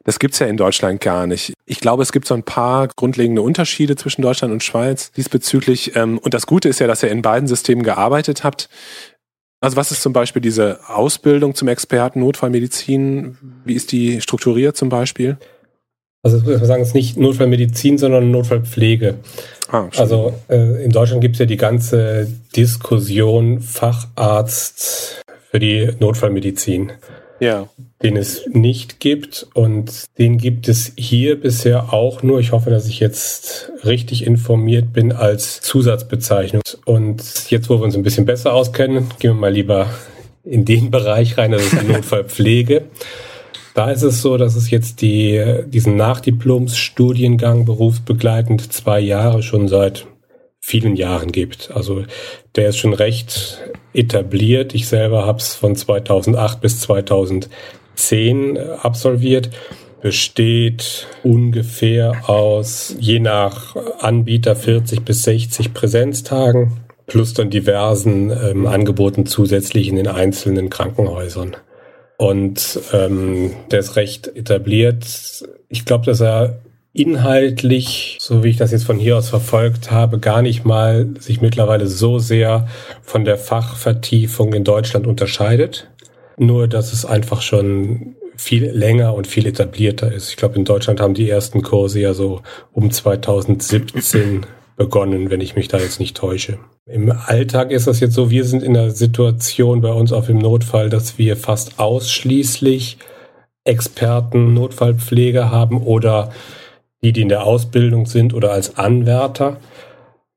Das 0.07 0.19
gibt's 0.19 0.39
ja 0.39 0.47
in 0.47 0.55
Deutschland 0.55 1.01
gar 1.01 1.27
nicht. 1.27 1.51
Ich 1.65 1.81
glaube, 1.81 2.01
es 2.01 2.13
gibt 2.13 2.27
so 2.27 2.33
ein 2.33 2.43
paar 2.43 2.87
grundlegende 2.87 3.41
Unterschiede 3.41 3.97
zwischen 3.97 4.21
Deutschland 4.21 4.53
und 4.53 4.63
Schweiz 4.63 5.11
diesbezüglich. 5.11 5.97
Ähm, 5.97 6.17
und 6.17 6.33
das 6.33 6.47
Gute 6.47 6.69
ist 6.69 6.79
ja, 6.79 6.87
dass 6.87 7.03
ihr 7.03 7.11
in 7.11 7.21
beiden 7.21 7.45
Systemen 7.45 7.83
gearbeitet 7.83 8.45
habt. 8.45 8.69
Also 9.59 9.75
was 9.75 9.91
ist 9.91 10.01
zum 10.01 10.13
Beispiel 10.13 10.41
diese 10.41 10.79
Ausbildung 10.87 11.55
zum 11.55 11.67
Experten 11.67 12.21
Notfallmedizin? 12.21 13.37
Wie 13.65 13.73
ist 13.73 13.91
die 13.91 14.21
strukturiert 14.21 14.77
zum 14.77 14.87
Beispiel? 14.87 15.35
Also 16.23 16.45
wir 16.47 16.57
sagen 16.59 16.83
es 16.83 16.93
nicht 16.93 17.17
Notfallmedizin, 17.17 17.97
sondern 17.97 18.31
Notfallpflege. 18.31 19.15
Ah, 19.69 19.89
also 19.97 20.33
äh, 20.47 20.85
in 20.85 20.91
Deutschland 20.91 21.19
gibt 21.19 21.35
es 21.35 21.39
ja 21.39 21.45
die 21.45 21.57
ganze 21.57 22.29
Diskussion 22.55 23.59
Facharzt 23.59 25.21
für 25.51 25.59
die 25.59 25.91
Notfallmedizin 25.99 26.93
ja. 27.39 27.67
den 28.01 28.17
es 28.17 28.45
nicht 28.47 28.99
gibt. 28.99 29.47
Und 29.53 30.05
den 30.17 30.37
gibt 30.37 30.67
es 30.67 30.93
hier 30.97 31.39
bisher 31.39 31.93
auch 31.93 32.23
nur, 32.23 32.39
ich 32.39 32.51
hoffe, 32.51 32.69
dass 32.69 32.87
ich 32.87 32.99
jetzt 32.99 33.71
richtig 33.83 34.25
informiert 34.25 34.93
bin, 34.93 35.11
als 35.11 35.61
Zusatzbezeichnung. 35.61 36.61
Und 36.85 37.49
jetzt, 37.49 37.69
wo 37.69 37.79
wir 37.79 37.83
uns 37.83 37.95
ein 37.95 38.03
bisschen 38.03 38.25
besser 38.25 38.53
auskennen, 38.53 39.07
gehen 39.19 39.31
wir 39.31 39.41
mal 39.41 39.53
lieber 39.53 39.87
in 40.43 40.65
den 40.65 40.91
Bereich 40.91 41.37
rein, 41.37 41.51
das 41.51 41.63
ist 41.63 41.81
die 41.81 41.91
Notfallpflege. 41.91 42.85
Da 43.73 43.91
ist 43.91 44.01
es 44.01 44.23
so, 44.23 44.37
dass 44.37 44.55
es 44.55 44.71
jetzt 44.71 45.01
die, 45.01 45.63
diesen 45.67 45.97
Nachdiplomsstudiengang 45.97 47.65
berufsbegleitend 47.65 48.73
zwei 48.73 48.99
Jahre 48.99 49.43
schon 49.43 49.67
seit 49.67 50.07
vielen 50.59 50.95
Jahren 50.95 51.31
gibt. 51.31 51.69
Also 51.73 52.03
der 52.55 52.69
ist 52.69 52.77
schon 52.77 52.93
recht 52.93 53.61
etabliert. 53.93 54.75
Ich 54.75 54.87
selber 54.87 55.25
habe 55.25 55.39
es 55.39 55.55
von 55.55 55.75
2008 55.75 56.61
bis 56.61 56.81
2010 56.81 58.57
absolviert. 58.81 59.49
Besteht 60.01 61.07
ungefähr 61.23 62.29
aus 62.29 62.95
je 62.99 63.19
nach 63.19 63.75
Anbieter 63.99 64.55
40 64.55 65.03
bis 65.03 65.23
60 65.23 65.73
Präsenztagen 65.73 66.81
plus 67.07 67.33
dann 67.33 67.49
diversen 67.49 68.29
ähm, 68.29 68.67
Angeboten 68.67 69.25
zusätzlich 69.25 69.87
in 69.87 69.95
den 69.95 70.07
einzelnen 70.07 70.69
Krankenhäusern. 70.69 71.55
Und 72.17 72.79
ähm, 72.93 73.53
der 73.71 73.79
ist 73.79 73.95
recht 73.95 74.27
etabliert. 74.27 75.05
Ich 75.69 75.85
glaube, 75.85 76.05
dass 76.05 76.19
er 76.19 76.59
inhaltlich, 76.97 78.17
so 78.19 78.43
wie 78.43 78.49
ich 78.49 78.57
das 78.57 78.71
jetzt 78.71 78.85
von 78.85 78.97
hier 78.97 79.17
aus 79.17 79.29
verfolgt 79.29 79.91
habe, 79.91 80.19
gar 80.19 80.41
nicht 80.41 80.65
mal 80.65 81.07
sich 81.19 81.41
mittlerweile 81.41 81.87
so 81.87 82.17
sehr 82.17 82.67
von 83.03 83.23
der 83.23 83.37
Fachvertiefung 83.37 84.53
in 84.53 84.63
Deutschland 84.63 85.05
unterscheidet. 85.05 85.89
Nur, 86.37 86.67
dass 86.67 86.93
es 86.93 87.05
einfach 87.05 87.41
schon 87.41 88.15
viel 88.35 88.65
länger 88.65 89.13
und 89.13 89.27
viel 89.27 89.47
etablierter 89.47 90.11
ist. 90.11 90.29
Ich 90.29 90.37
glaube, 90.37 90.55
in 90.55 90.65
Deutschland 90.65 90.99
haben 90.99 91.13
die 91.13 91.29
ersten 91.29 91.61
Kurse 91.61 91.99
ja 91.99 92.13
so 92.13 92.41
um 92.71 92.91
2017 92.91 94.45
begonnen, 94.75 95.29
wenn 95.29 95.41
ich 95.41 95.55
mich 95.55 95.67
da 95.67 95.79
jetzt 95.79 95.99
nicht 95.99 96.15
täusche. 96.15 96.59
Im 96.85 97.11
Alltag 97.11 97.71
ist 97.71 97.87
das 97.87 97.99
jetzt 97.99 98.13
so, 98.13 98.29
wir 98.29 98.45
sind 98.45 98.63
in 98.63 98.73
der 98.73 98.91
Situation 98.91 99.81
bei 99.81 99.91
uns 99.91 100.13
auf 100.13 100.27
dem 100.27 100.37
Notfall, 100.37 100.89
dass 100.89 101.17
wir 101.17 101.35
fast 101.35 101.79
ausschließlich 101.79 102.97
Experten, 103.65 104.53
Notfallpflege 104.53 105.51
haben 105.51 105.81
oder 105.81 106.31
die, 107.01 107.13
die 107.13 107.21
in 107.21 107.29
der 107.29 107.43
Ausbildung 107.43 108.05
sind 108.05 108.33
oder 108.33 108.51
als 108.51 108.77
Anwärter. 108.77 109.57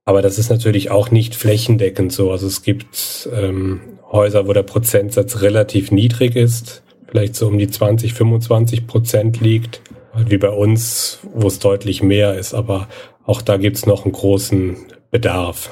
Aber 0.05 0.23
das 0.23 0.39
ist 0.39 0.51
natürlich 0.51 0.91
auch 0.91 1.11
nicht 1.11 1.35
flächendeckend 1.35 2.13
so. 2.13 2.31
Also 2.31 2.47
es 2.47 2.63
gibt 2.63 3.29
ähm, 3.35 3.81
Häuser, 4.11 4.47
wo 4.47 4.53
der 4.53 4.63
Prozentsatz 4.63 5.41
relativ 5.41 5.91
niedrig 5.91 6.37
ist, 6.37 6.83
vielleicht 7.09 7.37
so 7.37 7.47
um 7.49 7.59
die 7.59 7.69
20, 7.69 8.15
25 8.15 8.87
Prozent 8.87 9.41
liegt, 9.41 9.83
wie 10.27 10.39
bei 10.39 10.51
uns, 10.51 11.21
wo 11.33 11.47
es 11.47 11.59
deutlich 11.59 12.03
mehr 12.03 12.35
ist. 12.35 12.55
Aber 12.55 12.89
auch 13.25 13.43
da 13.43 13.57
gibt 13.57 13.77
es 13.77 13.87
noch 13.87 14.05
einen 14.05 14.13
großen 14.13 14.77
Bedarf. 15.11 15.71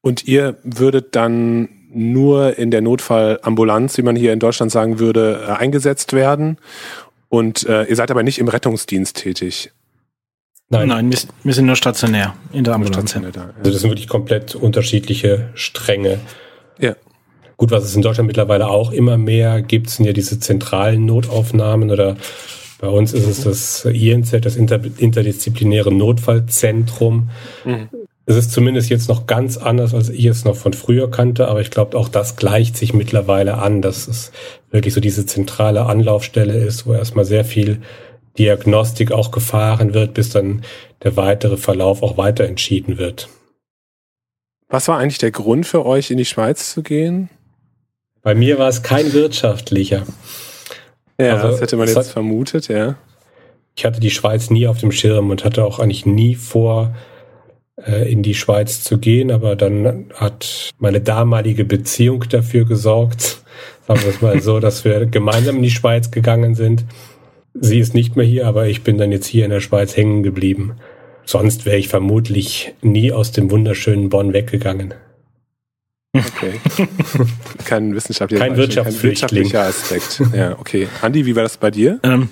Und 0.00 0.26
ihr 0.26 0.56
würdet 0.62 1.14
dann 1.16 1.68
nur 1.92 2.58
in 2.58 2.70
der 2.70 2.82
Notfallambulanz, 2.82 3.96
wie 3.98 4.02
man 4.02 4.16
hier 4.16 4.32
in 4.32 4.38
Deutschland 4.38 4.70
sagen 4.70 4.98
würde, 4.98 5.44
äh, 5.46 5.52
eingesetzt 5.52 6.12
werden. 6.12 6.58
Und 7.28 7.66
äh, 7.66 7.84
ihr 7.84 7.96
seid 7.96 8.10
aber 8.10 8.22
nicht 8.22 8.38
im 8.38 8.48
Rettungsdienst 8.48 9.16
tätig. 9.16 9.72
Nein, 10.68 10.88
Nein 10.88 11.12
wir, 11.12 11.18
wir 11.44 11.54
sind 11.54 11.66
nur 11.66 11.76
stationär 11.76 12.34
in 12.52 12.64
der 12.64 12.74
Ambulanz. 12.74 13.14
Also 13.14 13.30
das 13.62 13.80
sind 13.80 13.90
wirklich 13.90 14.08
komplett 14.08 14.54
unterschiedliche 14.54 15.50
Stränge. 15.54 16.18
Ja. 16.78 16.96
Gut, 17.56 17.70
was 17.70 17.84
es 17.84 17.94
in 17.94 18.02
Deutschland 18.02 18.26
mittlerweile 18.26 18.68
auch 18.68 18.90
immer 18.90 19.16
mehr 19.16 19.62
gibt, 19.62 19.90
sind 19.90 20.04
ja 20.04 20.12
diese 20.12 20.40
zentralen 20.40 21.06
Notaufnahmen 21.06 21.90
oder 21.90 22.16
bei 22.78 22.88
uns 22.88 23.14
ist 23.14 23.26
es 23.26 23.44
das 23.44 23.84
INZ, 23.86 24.32
das 24.42 24.56
Inter 24.56 24.80
interdisziplinäre 24.98 25.92
Notfallzentrum. 25.92 27.30
Mhm. 27.64 27.88
Es 28.26 28.34
ist 28.34 28.50
zumindest 28.50 28.90
jetzt 28.90 29.08
noch 29.08 29.26
ganz 29.26 29.56
anders, 29.56 29.94
als 29.94 30.08
ich 30.08 30.24
es 30.26 30.44
noch 30.44 30.56
von 30.56 30.72
früher 30.72 31.08
kannte, 31.10 31.46
aber 31.46 31.60
ich 31.60 31.70
glaube, 31.70 31.96
auch 31.96 32.08
das 32.08 32.34
gleicht 32.34 32.76
sich 32.76 32.92
mittlerweile 32.92 33.58
an, 33.58 33.82
dass 33.82 34.08
es 34.08 34.32
wirklich 34.72 34.92
so 34.92 35.00
diese 35.00 35.26
zentrale 35.26 35.86
Anlaufstelle 35.86 36.54
ist, 36.54 36.86
wo 36.86 36.92
erstmal 36.92 37.24
sehr 37.24 37.44
viel 37.44 37.82
Diagnostik 38.38 39.12
auch 39.12 39.30
gefahren 39.30 39.94
wird, 39.94 40.14
bis 40.14 40.30
dann 40.30 40.62
der 41.02 41.16
weitere 41.16 41.56
Verlauf 41.56 42.02
auch 42.02 42.16
weiter 42.16 42.44
entschieden 42.44 42.98
wird. 42.98 43.28
Was 44.68 44.88
war 44.88 44.98
eigentlich 44.98 45.18
der 45.18 45.30
Grund 45.30 45.66
für 45.66 45.86
euch, 45.86 46.10
in 46.10 46.18
die 46.18 46.24
Schweiz 46.24 46.72
zu 46.72 46.82
gehen? 46.82 47.30
Bei 48.22 48.34
mir 48.34 48.58
war 48.58 48.68
es 48.68 48.82
kein 48.82 49.12
wirtschaftlicher. 49.12 50.02
Ja, 51.20 51.36
also, 51.36 51.48
das 51.48 51.60
hätte 51.60 51.76
man 51.76 51.86
jetzt 51.86 51.96
hat, 51.96 52.06
vermutet, 52.06 52.68
ja. 52.68 52.96
Ich 53.76 53.84
hatte 53.84 54.00
die 54.00 54.10
Schweiz 54.10 54.50
nie 54.50 54.66
auf 54.66 54.78
dem 54.78 54.90
Schirm 54.90 55.30
und 55.30 55.44
hatte 55.44 55.64
auch 55.64 55.78
eigentlich 55.78 56.06
nie 56.06 56.34
vor, 56.34 56.94
äh, 57.76 58.10
in 58.10 58.22
die 58.22 58.34
Schweiz 58.34 58.82
zu 58.82 58.98
gehen, 58.98 59.30
aber 59.30 59.54
dann 59.54 60.06
hat 60.14 60.70
meine 60.78 61.00
damalige 61.00 61.64
Beziehung 61.64 62.24
dafür 62.28 62.64
gesorgt, 62.64 63.42
sagen 63.86 64.02
wir 64.02 64.10
es 64.10 64.22
mal 64.22 64.40
so, 64.40 64.60
dass 64.60 64.84
wir 64.84 65.06
gemeinsam 65.06 65.56
in 65.56 65.62
die 65.62 65.70
Schweiz 65.70 66.10
gegangen 66.10 66.54
sind. 66.54 66.84
Sie 67.60 67.78
ist 67.78 67.94
nicht 67.94 68.16
mehr 68.16 68.26
hier, 68.26 68.46
aber 68.46 68.66
ich 68.68 68.82
bin 68.82 68.98
dann 68.98 69.12
jetzt 69.12 69.26
hier 69.26 69.44
in 69.44 69.50
der 69.50 69.60
Schweiz 69.60 69.96
hängen 69.96 70.22
geblieben. 70.22 70.74
Sonst 71.24 71.66
wäre 71.66 71.76
ich 71.76 71.88
vermutlich 71.88 72.74
nie 72.82 73.12
aus 73.12 73.32
dem 73.32 73.50
wunderschönen 73.50 74.08
Bonn 74.08 74.32
weggegangen. 74.32 74.94
Okay. 76.14 76.60
Kein 77.64 77.94
wissenschaftlicher, 77.94 78.46
kein, 78.46 78.56
Wirtschaftsflüchtling. 78.56 79.50
kein 79.50 79.66
wirtschaftlicher 79.66 80.00
Aspekt. 80.00 80.22
Ja, 80.34 80.58
okay. 80.58 80.88
Andi, 81.02 81.26
wie 81.26 81.36
war 81.36 81.42
das 81.42 81.58
bei 81.58 81.70
dir? 81.70 82.00
Ähm, 82.02 82.28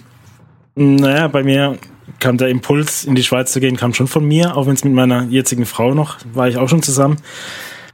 naja, 0.75 1.29
bei 1.29 1.43
mir 1.43 1.77
kam 2.21 2.39
der 2.39 2.49
Impuls, 2.49 3.05
in 3.05 3.15
die 3.15 3.23
Schweiz 3.23 3.53
zu 3.53 3.61
gehen, 3.61 3.77
kam 3.77 3.93
schon 3.93 4.07
von 4.07 4.25
mir, 4.25 4.57
auch 4.57 4.67
wenn 4.67 4.75
es 4.75 4.85
mit 4.85 4.95
meiner 4.95 5.25
jetzigen 5.25 5.67
Frau 5.67 5.95
noch, 5.95 6.19
war 6.33 6.49
ich 6.49 6.57
auch 6.57 6.69
schon 6.69 6.83
zusammen. 6.83 7.17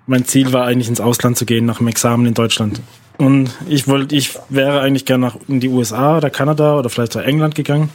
Mein 0.06 0.24
Ziel 0.24 0.52
war 0.52 0.66
eigentlich 0.66 0.88
ins 0.88 1.00
Ausland 1.00 1.36
zu 1.36 1.46
gehen, 1.46 1.66
nach 1.66 1.78
dem 1.78 1.88
Examen 1.88 2.26
in 2.26 2.34
Deutschland. 2.34 2.80
Und 3.20 3.50
ich 3.68 3.86
wollte, 3.86 4.16
ich 4.16 4.38
wäre 4.48 4.80
eigentlich 4.80 5.04
gerne 5.04 5.26
nach 5.26 5.36
in 5.46 5.60
die 5.60 5.68
USA 5.68 6.16
oder 6.16 6.30
Kanada 6.30 6.78
oder 6.78 6.88
vielleicht 6.88 7.14
auch 7.18 7.20
England 7.20 7.54
gegangen. 7.54 7.90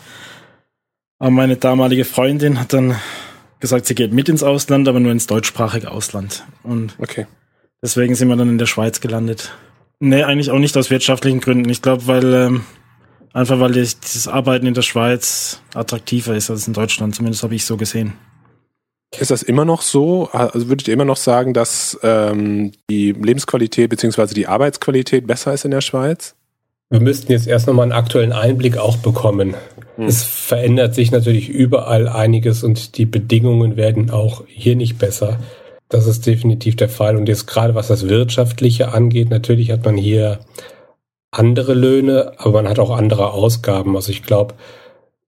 Aber 1.18 1.32
meine 1.32 1.56
damalige 1.56 2.06
Freundin 2.06 2.60
hat 2.60 2.74
dann 2.74 2.96
gesagt, 3.60 3.88
sie 3.88 3.96
geht 3.96 4.14
mit 4.14 4.30
ins 4.30 4.44
Ausland, 4.44 4.88
aber 4.88 5.00
nur 5.00 5.12
ins 5.12 5.26
deutschsprachige 5.26 5.90
Ausland. 5.90 6.44
Und 6.62 6.94
okay. 7.00 7.26
deswegen 7.82 8.14
sind 8.14 8.28
wir 8.28 8.36
dann 8.36 8.50
in 8.50 8.60
der 8.60 8.68
Schweiz 8.68 9.02
gelandet. 9.02 9.52
Nee, 10.00 10.22
eigentlich 10.22 10.52
auch 10.52 10.60
nicht 10.60 10.78
aus 10.78 10.92
wirtschaftlichen 10.92 11.40
Gründen. 11.40 11.72
Ich 11.72 11.82
glaube, 11.82 12.06
weil 12.06 12.32
ähm, 12.32 12.64
einfach 13.34 13.60
weil 13.60 13.72
das 13.72 14.28
Arbeiten 14.28 14.68
in 14.68 14.76
der 14.76 14.84
Schweiz 14.84 15.60
attraktiver 15.74 16.36
ist 16.36 16.52
als 16.52 16.68
in 16.68 16.74
Deutschland. 16.74 17.16
Zumindest 17.16 17.42
habe 17.42 17.56
ich 17.56 17.66
so 17.66 17.78
gesehen. 17.78 18.14
Ist 19.20 19.32
das 19.32 19.44
immer 19.44 19.66
noch 19.66 19.82
so? 19.82 20.30
Also 20.32 20.70
würdet 20.70 20.88
ihr 20.88 20.94
immer 20.94 21.06
noch 21.06 21.18
sagen, 21.18 21.54
dass 21.54 21.98
ähm, 22.04 22.72
die 22.90 23.12
Lebensqualität 23.12 23.90
bzw. 23.90 24.34
die 24.34 24.48
Arbeitsqualität 24.48 25.28
besser 25.28 25.54
ist 25.54 25.66
in 25.66 25.72
der 25.72 25.82
Schweiz? 25.82 26.36
Wir 26.90 27.00
müssten 27.00 27.32
jetzt 27.32 27.48
erst 27.48 27.68
nochmal 27.68 27.84
einen 27.84 27.92
aktuellen 27.92 28.32
Einblick 28.32 28.78
auch 28.78 28.98
bekommen. 28.98 29.56
Hm. 29.96 30.06
Es 30.06 30.24
verändert 30.24 30.94
sich 30.94 31.12
natürlich 31.12 31.50
überall 31.50 32.08
einiges 32.08 32.64
und 32.64 32.98
die 32.98 33.06
Bedingungen 33.06 33.76
werden 33.76 34.12
auch 34.12 34.44
hier 34.48 34.76
nicht 34.76 34.98
besser. 34.98 35.40
Das 35.90 36.08
ist 36.08 36.26
definitiv 36.26 36.76
der 36.76 36.90
Fall. 36.90 37.16
Und 37.16 37.28
jetzt 37.28 37.48
gerade 37.48 37.76
was 37.76 37.88
das 37.88 38.08
Wirtschaftliche 38.08 38.92
angeht, 38.92 39.30
natürlich 39.30 39.72
hat 39.72 39.86
man 39.86 39.98
hier 39.98 40.40
andere 41.32 41.74
Löhne, 41.74 42.34
aber 42.38 42.64
man 42.64 42.70
hat 42.70 42.80
auch 42.80 42.92
andere 42.92 43.32
Ausgaben. 43.32 43.96
Also 43.96 44.12
ich 44.12 44.24
glaube, 44.24 44.56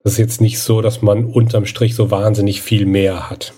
das 0.03 0.13
ist 0.13 0.19
jetzt 0.19 0.41
nicht 0.41 0.59
so, 0.59 0.81
dass 0.81 1.01
man 1.01 1.25
unterm 1.25 1.65
Strich 1.65 1.95
so 1.95 2.11
wahnsinnig 2.11 2.61
viel 2.61 2.85
mehr 2.85 3.29
hat. 3.29 3.53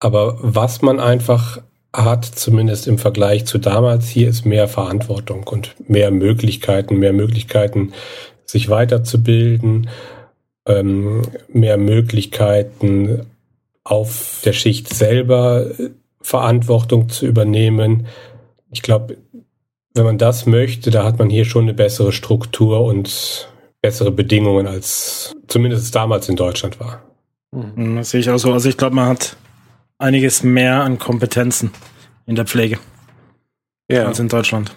Aber 0.00 0.38
was 0.40 0.82
man 0.82 1.00
einfach 1.00 1.60
hat, 1.92 2.24
zumindest 2.24 2.86
im 2.86 2.98
Vergleich 2.98 3.46
zu 3.46 3.58
damals 3.58 4.08
hier, 4.08 4.28
ist 4.28 4.44
mehr 4.44 4.68
Verantwortung 4.68 5.44
und 5.44 5.74
mehr 5.88 6.10
Möglichkeiten, 6.10 6.98
mehr 6.98 7.12
Möglichkeiten, 7.12 7.92
sich 8.44 8.68
weiterzubilden, 8.68 9.88
ähm, 10.66 11.22
mehr 11.52 11.76
Möglichkeiten 11.76 13.26
auf 13.84 14.42
der 14.44 14.52
Schicht 14.52 14.92
selber 14.92 15.66
Verantwortung 16.20 17.08
zu 17.08 17.26
übernehmen. 17.26 18.06
Ich 18.70 18.82
glaube, 18.82 19.16
wenn 19.94 20.04
man 20.04 20.18
das 20.18 20.46
möchte, 20.46 20.90
da 20.90 21.04
hat 21.04 21.18
man 21.18 21.30
hier 21.30 21.44
schon 21.44 21.64
eine 21.64 21.74
bessere 21.74 22.12
Struktur 22.12 22.82
und 22.82 23.48
bessere 23.80 24.12
Bedingungen 24.12 24.66
als 24.66 25.34
zumindest 25.46 25.94
damals 25.94 26.28
in 26.28 26.36
Deutschland 26.36 26.78
war. 26.78 27.02
Mhm. 27.52 27.96
Das 27.96 28.10
sehe 28.10 28.20
ich 28.20 28.30
auch 28.30 28.38
so. 28.38 28.52
Also 28.52 28.68
ich 28.68 28.76
glaube, 28.76 28.96
man 28.96 29.08
hat 29.08 29.36
einiges 29.98 30.42
mehr 30.42 30.82
an 30.82 30.98
Kompetenzen 30.98 31.72
in 32.26 32.36
der 32.36 32.46
Pflege 32.46 32.78
ja. 33.90 34.06
als 34.06 34.18
in 34.18 34.28
Deutschland. 34.28 34.74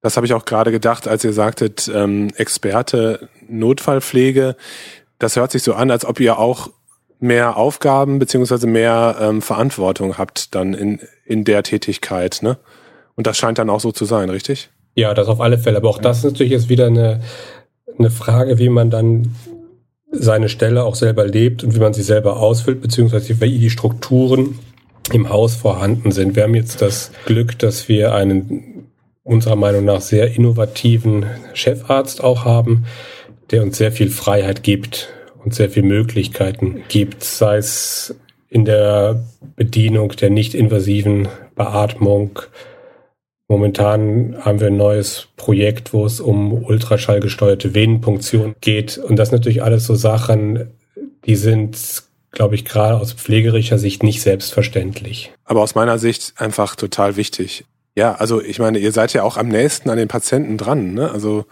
Das 0.00 0.16
habe 0.16 0.26
ich 0.26 0.34
auch 0.34 0.44
gerade 0.44 0.70
gedacht, 0.70 1.08
als 1.08 1.24
ihr 1.24 1.32
sagtet, 1.32 1.90
ähm, 1.92 2.30
Experte 2.36 3.28
Notfallpflege. 3.48 4.56
Das 5.18 5.36
hört 5.36 5.50
sich 5.50 5.62
so 5.62 5.74
an, 5.74 5.90
als 5.90 6.04
ob 6.04 6.20
ihr 6.20 6.38
auch 6.38 6.70
mehr 7.18 7.56
Aufgaben 7.56 8.18
beziehungsweise 8.18 8.66
mehr 8.66 9.16
ähm, 9.20 9.42
Verantwortung 9.42 10.18
habt 10.18 10.54
dann 10.54 10.74
in, 10.74 11.00
in 11.24 11.44
der 11.44 11.62
Tätigkeit, 11.62 12.40
ne? 12.42 12.58
Und 13.14 13.26
das 13.26 13.38
scheint 13.38 13.58
dann 13.58 13.70
auch 13.70 13.80
so 13.80 13.92
zu 13.92 14.04
sein, 14.04 14.28
richtig? 14.28 14.68
Ja, 14.94 15.14
das 15.14 15.28
auf 15.28 15.40
alle 15.40 15.58
Fälle. 15.58 15.78
Aber 15.78 15.88
auch 15.88 15.98
das 15.98 16.18
ist 16.18 16.24
natürlich 16.24 16.52
jetzt 16.52 16.68
wieder 16.68 16.86
eine, 16.86 17.22
eine 17.98 18.10
Frage, 18.10 18.58
wie 18.58 18.68
man 18.68 18.90
dann 18.90 19.34
seine 20.10 20.48
Stelle 20.48 20.84
auch 20.84 20.94
selber 20.94 21.26
lebt 21.26 21.64
und 21.64 21.74
wie 21.74 21.80
man 21.80 21.94
sie 21.94 22.02
selber 22.02 22.38
ausfüllt, 22.38 22.80
beziehungsweise 22.80 23.40
wie 23.40 23.58
die 23.58 23.70
Strukturen 23.70 24.58
im 25.12 25.28
Haus 25.28 25.54
vorhanden 25.54 26.12
sind. 26.12 26.36
Wir 26.36 26.44
haben 26.44 26.54
jetzt 26.54 26.82
das 26.82 27.12
Glück, 27.26 27.58
dass 27.58 27.88
wir 27.88 28.14
einen 28.14 28.86
unserer 29.22 29.56
Meinung 29.56 29.84
nach 29.84 30.00
sehr 30.00 30.34
innovativen 30.34 31.26
Chefarzt 31.52 32.22
auch 32.22 32.44
haben, 32.44 32.86
der 33.50 33.62
uns 33.62 33.76
sehr 33.76 33.92
viel 33.92 34.10
Freiheit 34.10 34.62
gibt 34.62 35.08
und 35.44 35.54
sehr 35.54 35.70
viel 35.70 35.82
Möglichkeiten 35.82 36.82
gibt, 36.88 37.24
sei 37.24 37.56
es 37.58 38.14
in 38.48 38.64
der 38.64 39.24
Bedienung 39.56 40.10
der 40.10 40.30
nicht 40.30 40.54
invasiven 40.54 41.28
Beatmung, 41.56 42.40
Momentan 43.48 44.36
haben 44.40 44.58
wir 44.58 44.66
ein 44.66 44.76
neues 44.76 45.28
Projekt, 45.36 45.92
wo 45.92 46.04
es 46.04 46.20
um 46.20 46.64
ultraschallgesteuerte 46.64 47.74
Venenpunktion 47.74 48.56
geht. 48.60 48.98
Und 48.98 49.16
das 49.16 49.28
sind 49.28 49.38
natürlich 49.38 49.62
alles 49.62 49.86
so 49.86 49.94
Sachen, 49.94 50.70
die 51.26 51.36
sind, 51.36 52.02
glaube 52.32 52.56
ich, 52.56 52.64
gerade 52.64 52.96
aus 52.96 53.12
pflegerischer 53.12 53.78
Sicht 53.78 54.02
nicht 54.02 54.20
selbstverständlich. 54.20 55.32
Aber 55.44 55.62
aus 55.62 55.76
meiner 55.76 55.98
Sicht 55.98 56.34
einfach 56.36 56.74
total 56.74 57.16
wichtig. 57.16 57.64
Ja, 57.94 58.16
also 58.16 58.42
ich 58.42 58.58
meine, 58.58 58.78
ihr 58.78 58.92
seid 58.92 59.12
ja 59.12 59.22
auch 59.22 59.36
am 59.36 59.48
nächsten 59.48 59.90
an 59.90 59.96
den 59.96 60.08
Patienten 60.08 60.58
dran. 60.58 60.94
Ne? 60.94 61.10
Also 61.10 61.46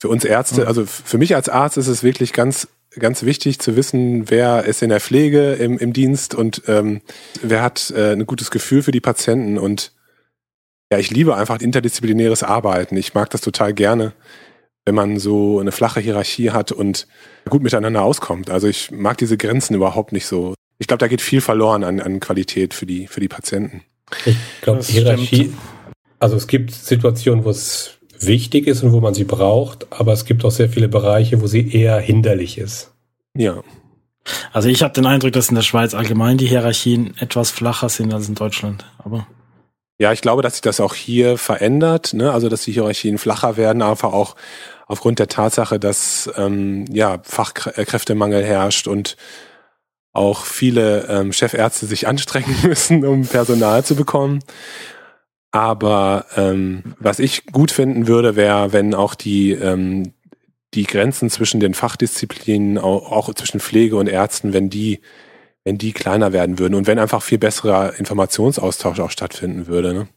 für 0.00 0.08
uns 0.08 0.24
Ärzte, 0.24 0.66
also 0.66 0.86
für 0.86 1.18
mich 1.18 1.36
als 1.36 1.48
Arzt 1.48 1.76
ist 1.76 1.88
es 1.88 2.02
wirklich 2.02 2.32
ganz 2.32 2.68
ganz 2.98 3.24
wichtig 3.24 3.58
zu 3.58 3.76
wissen, 3.76 4.30
wer 4.30 4.64
ist 4.64 4.82
in 4.82 4.88
der 4.88 5.00
Pflege 5.00 5.52
im, 5.52 5.76
im 5.76 5.92
Dienst 5.92 6.34
und 6.34 6.62
ähm, 6.66 7.02
wer 7.42 7.62
hat 7.62 7.92
äh, 7.94 8.12
ein 8.12 8.26
gutes 8.26 8.50
Gefühl 8.50 8.82
für 8.82 8.90
die 8.90 9.00
Patienten 9.00 9.58
und 9.58 9.92
ja, 10.90 10.98
ich 10.98 11.10
liebe 11.10 11.36
einfach 11.36 11.60
interdisziplinäres 11.60 12.42
Arbeiten. 12.42 12.96
Ich 12.96 13.14
mag 13.14 13.30
das 13.30 13.40
total 13.40 13.74
gerne, 13.74 14.12
wenn 14.84 14.94
man 14.94 15.18
so 15.18 15.58
eine 15.58 15.72
flache 15.72 16.00
Hierarchie 16.00 16.50
hat 16.50 16.72
und 16.72 17.06
gut 17.48 17.62
miteinander 17.62 18.02
auskommt. 18.02 18.50
Also 18.50 18.68
ich 18.68 18.90
mag 18.90 19.18
diese 19.18 19.36
Grenzen 19.36 19.74
überhaupt 19.74 20.12
nicht 20.12 20.26
so. 20.26 20.54
Ich 20.78 20.86
glaube, 20.86 20.98
da 20.98 21.08
geht 21.08 21.20
viel 21.20 21.40
verloren 21.40 21.82
an, 21.84 22.00
an 22.00 22.20
Qualität 22.20 22.74
für 22.74 22.86
die, 22.86 23.06
für 23.06 23.20
die 23.20 23.28
Patienten. 23.28 23.82
Ich 24.24 24.36
glaube, 24.60 24.82
Hierarchie, 24.82 25.52
also 26.20 26.36
es 26.36 26.46
gibt 26.46 26.70
Situationen, 26.70 27.44
wo 27.44 27.50
es 27.50 27.98
wichtig 28.20 28.66
ist 28.66 28.82
und 28.82 28.92
wo 28.92 29.00
man 29.00 29.14
sie 29.14 29.24
braucht, 29.24 29.92
aber 29.92 30.12
es 30.12 30.24
gibt 30.24 30.44
auch 30.44 30.50
sehr 30.50 30.68
viele 30.68 30.88
Bereiche, 30.88 31.40
wo 31.42 31.46
sie 31.46 31.72
eher 31.72 31.98
hinderlich 31.98 32.58
ist. 32.58 32.92
Ja. 33.36 33.62
Also 34.52 34.68
ich 34.68 34.82
habe 34.82 34.94
den 34.94 35.06
Eindruck, 35.06 35.32
dass 35.32 35.48
in 35.48 35.54
der 35.54 35.62
Schweiz 35.62 35.94
allgemein 35.94 36.38
die 36.38 36.46
Hierarchien 36.46 37.14
etwas 37.18 37.50
flacher 37.50 37.88
sind 37.88 38.14
als 38.14 38.28
in 38.28 38.34
Deutschland. 38.34 38.84
Aber 38.98 39.26
ja, 39.98 40.12
ich 40.12 40.20
glaube, 40.20 40.42
dass 40.42 40.54
sich 40.54 40.62
das 40.62 40.80
auch 40.80 40.94
hier 40.94 41.38
verändert, 41.38 42.12
ne? 42.12 42.32
also 42.32 42.48
dass 42.48 42.64
die 42.64 42.72
Hierarchien 42.72 43.18
flacher 43.18 43.56
werden, 43.56 43.82
einfach 43.82 44.12
auch 44.12 44.36
aufgrund 44.86 45.18
der 45.18 45.28
Tatsache, 45.28 45.80
dass 45.80 46.30
ähm, 46.36 46.84
ja 46.90 47.18
Fachkräftemangel 47.22 48.44
herrscht 48.44 48.88
und 48.88 49.16
auch 50.12 50.44
viele 50.44 51.06
ähm, 51.08 51.32
Chefärzte 51.32 51.86
sich 51.86 52.06
anstrengen 52.06 52.56
müssen, 52.62 53.04
um 53.04 53.26
Personal 53.26 53.84
zu 53.84 53.96
bekommen. 53.96 54.40
Aber 55.50 56.26
ähm, 56.36 56.94
was 56.98 57.18
ich 57.18 57.46
gut 57.46 57.70
finden 57.70 58.06
würde, 58.06 58.36
wäre, 58.36 58.72
wenn 58.72 58.94
auch 58.94 59.14
die 59.14 59.52
ähm, 59.52 60.12
die 60.74 60.84
Grenzen 60.84 61.30
zwischen 61.30 61.60
den 61.60 61.74
Fachdisziplinen, 61.74 62.76
auch, 62.78 63.10
auch 63.10 63.32
zwischen 63.34 63.60
Pflege 63.60 63.96
und 63.96 64.08
Ärzten, 64.08 64.52
wenn 64.52 64.68
die 64.68 65.00
wenn 65.66 65.78
die 65.78 65.92
kleiner 65.92 66.32
werden 66.32 66.60
würden 66.60 66.76
und 66.76 66.86
wenn 66.86 67.00
einfach 67.00 67.22
viel 67.22 67.38
besserer 67.38 67.98
Informationsaustausch 67.98 69.00
auch 69.00 69.10
stattfinden 69.10 69.66
würde. 69.66 69.92
Ne? 69.92 70.08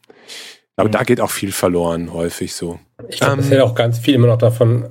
Aber 0.75 0.89
mhm. 0.89 0.91
da 0.91 1.03
geht 1.03 1.19
auch 1.21 1.31
viel 1.31 1.51
verloren, 1.51 2.13
häufig 2.13 2.53
so. 2.53 2.79
Ich 3.09 3.19
glaube, 3.19 3.33
ähm, 3.33 3.39
es 3.39 3.49
hängt 3.49 3.61
auch 3.61 3.73
ganz 3.73 3.97
viel 3.97 4.13
immer 4.13 4.27
noch 4.27 4.37
davon 4.37 4.89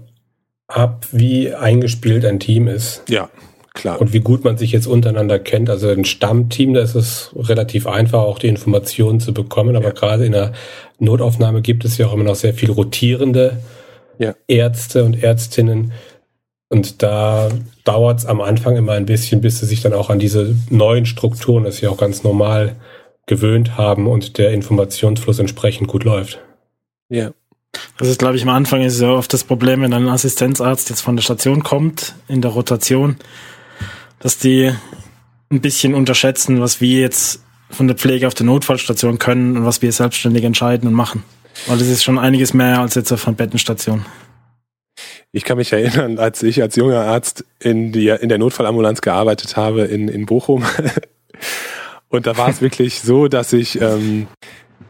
ab, 0.67 1.07
wie 1.13 1.55
eingespielt 1.55 2.25
ein 2.25 2.41
Team 2.41 2.67
ist. 2.67 3.05
Ja, 3.09 3.31
klar. 3.73 4.01
Und 4.01 4.13
wie 4.13 4.19
gut 4.19 4.43
man 4.43 4.59
sich 4.59 4.73
jetzt 4.73 4.89
untereinander 4.89 5.39
kennt. 5.39 5.71
Also 5.71 5.91
ein 5.91 6.05
Stammteam, 6.05 6.75
da 6.75 6.81
ist 6.81 6.97
es 6.97 7.31
relativ 7.37 7.87
einfach, 7.87 8.23
auch 8.23 8.41
die 8.41 8.49
Informationen 8.49 9.21
zu 9.21 9.33
bekommen. 9.33 9.77
Aber 9.77 9.87
ja. 9.87 9.93
gerade 9.93 10.27
in 10.27 10.33
der 10.33 10.55
Notaufnahme 10.99 11.63
gibt 11.63 11.85
es 11.85 11.99
ja 11.99 12.09
auch 12.09 12.15
immer 12.15 12.25
noch 12.25 12.35
sehr 12.35 12.53
viel 12.53 12.73
rotierende 12.73 13.59
ja. 14.19 14.35
Ärzte 14.49 15.05
und 15.05 15.23
Ärztinnen, 15.23 15.93
und 16.69 17.03
da 17.03 17.49
dauert 17.89 18.19
es 18.19 18.27
am 18.27 18.43
Anfang 18.43 18.77
immer 18.77 18.93
ein 18.93 19.07
bisschen, 19.07 19.41
bis 19.41 19.61
sie 19.61 19.67
sich 19.67 19.81
dann 19.81 19.95
auch 19.95 20.11
an 20.11 20.19
diese 20.19 20.55
neuen 20.69 21.07
Strukturen, 21.07 21.65
das 21.65 21.79
sie 21.79 21.89
auch 21.89 21.97
ganz 21.97 22.23
normal 22.23 22.77
gewöhnt 23.25 23.79
haben 23.79 24.07
und 24.07 24.37
der 24.37 24.53
Informationsfluss 24.53 25.39
entsprechend 25.39 25.89
gut 25.89 26.05
läuft. 26.05 26.39
Ja. 27.09 27.31
Das 27.97 28.09
ist, 28.09 28.19
glaube 28.19 28.37
ich, 28.37 28.43
am 28.43 28.49
Anfang 28.51 28.83
ist 28.83 29.01
ja 29.01 29.11
oft 29.11 29.33
das 29.33 29.45
Problem, 29.45 29.83
wenn 29.83 29.93
ein 29.93 30.09
Assistenzarzt 30.09 30.91
jetzt 30.91 31.01
von 31.01 31.17
der 31.17 31.23
Station 31.23 31.63
kommt, 31.63 32.15
in 32.29 32.43
der 32.43 32.51
Rotation, 32.51 33.17
dass 34.21 34.39
die 34.39 34.73
ein 35.51 35.61
bisschen 35.61 35.95
unterschätzen, 35.95 36.61
was 36.61 36.81
wir 36.81 37.01
jetzt 37.01 37.43
von 37.71 37.87
der 37.87 37.97
Pflege 37.97 38.27
auf 38.27 38.35
der 38.35 38.47
Notfallstation 38.47 39.19
können 39.19 39.57
und 39.57 39.65
was 39.65 39.81
wir 39.81 39.93
selbstständig 39.93 40.45
entscheiden 40.45 40.89
und 40.89 40.95
machen. 40.95 41.25
Weil 41.67 41.79
das 41.79 41.89
ist 41.89 42.05
schon 42.05 42.19
einiges 42.19 42.53
mehr 42.53 42.81
als 42.81 42.95
jetzt 42.95 43.13
auf 43.13 43.27
einer 43.27 43.37
Bettenstation. 43.37 44.05
Ich 45.33 45.45
kann 45.45 45.59
mich 45.59 45.73
erinnern, 45.73 46.19
als 46.19 46.43
ich 46.43 46.63
als 46.63 46.77
junger 46.77 47.03
Arzt 47.03 47.45
in, 47.61 47.93
die, 47.93 48.09
in 48.09 48.29
der 48.29 48.39
Notfallambulanz 48.39 49.03
gearbeitet 49.03 49.57
habe 49.57 49.83
in, 49.83 50.09
in 50.09 50.27
Bochum. 50.27 50.65
Und 52.09 52.27
da 52.27 52.37
war 52.39 52.49
es 52.49 52.63
wirklich 52.63 53.01
so, 53.01 53.29
dass 53.29 53.53
ich, 53.53 53.81
ähm, 53.81 54.27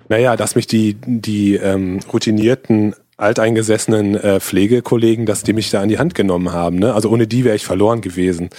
naja, 0.09 0.37
dass 0.37 0.55
mich 0.55 0.69
die, 0.69 0.95
die 0.95 1.57
ähm, 1.57 1.99
routinierten 2.13 2.95
alteingesessenen 3.17 4.15
äh, 4.15 4.41
Pflegekollegen, 4.41 5.27
dass 5.27 5.43
die 5.43 5.53
mich 5.53 5.71
da 5.71 5.83
an 5.83 5.89
die 5.89 5.99
Hand 5.99 6.15
genommen 6.15 6.53
haben. 6.53 6.79
Ne? 6.79 6.95
Also 6.95 7.11
ohne 7.11 7.27
die 7.27 7.45
wäre 7.45 7.57
ich 7.57 7.65
verloren 7.65 8.01
gewesen. 8.01 8.51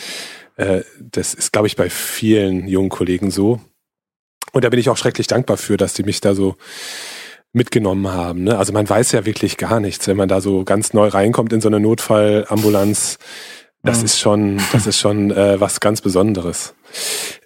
Äh, 0.57 0.81
das 0.99 1.33
ist, 1.33 1.53
glaube 1.53 1.67
ich, 1.67 1.77
bei 1.77 1.89
vielen 1.89 2.67
jungen 2.67 2.89
Kollegen 2.89 3.31
so. 3.31 3.61
Und 4.51 4.65
da 4.65 4.69
bin 4.69 4.79
ich 4.79 4.89
auch 4.89 4.97
schrecklich 4.97 5.27
dankbar 5.27 5.55
für, 5.55 5.77
dass 5.77 5.93
die 5.93 6.03
mich 6.03 6.19
da 6.19 6.35
so 6.35 6.55
mitgenommen 7.51 8.07
haben. 8.07 8.43
Ne? 8.43 8.57
Also 8.57 8.73
man 8.73 8.87
weiß 8.87 9.11
ja 9.11 9.25
wirklich 9.25 9.57
gar 9.57 9.79
nichts, 9.79 10.07
wenn 10.07 10.17
man 10.17 10.29
da 10.29 10.41
so 10.41 10.63
ganz 10.63 10.93
neu 10.93 11.07
reinkommt 11.07 11.51
in 11.53 11.61
so 11.61 11.67
eine 11.67 11.79
Notfallambulanz. 11.79 13.17
Das 13.83 13.99
mhm. 13.99 14.05
ist 14.05 14.19
schon, 14.19 14.61
das 14.71 14.87
ist 14.87 14.99
schon 14.99 15.31
äh, 15.31 15.59
was 15.59 15.79
ganz 15.79 16.01
Besonderes. 16.01 16.75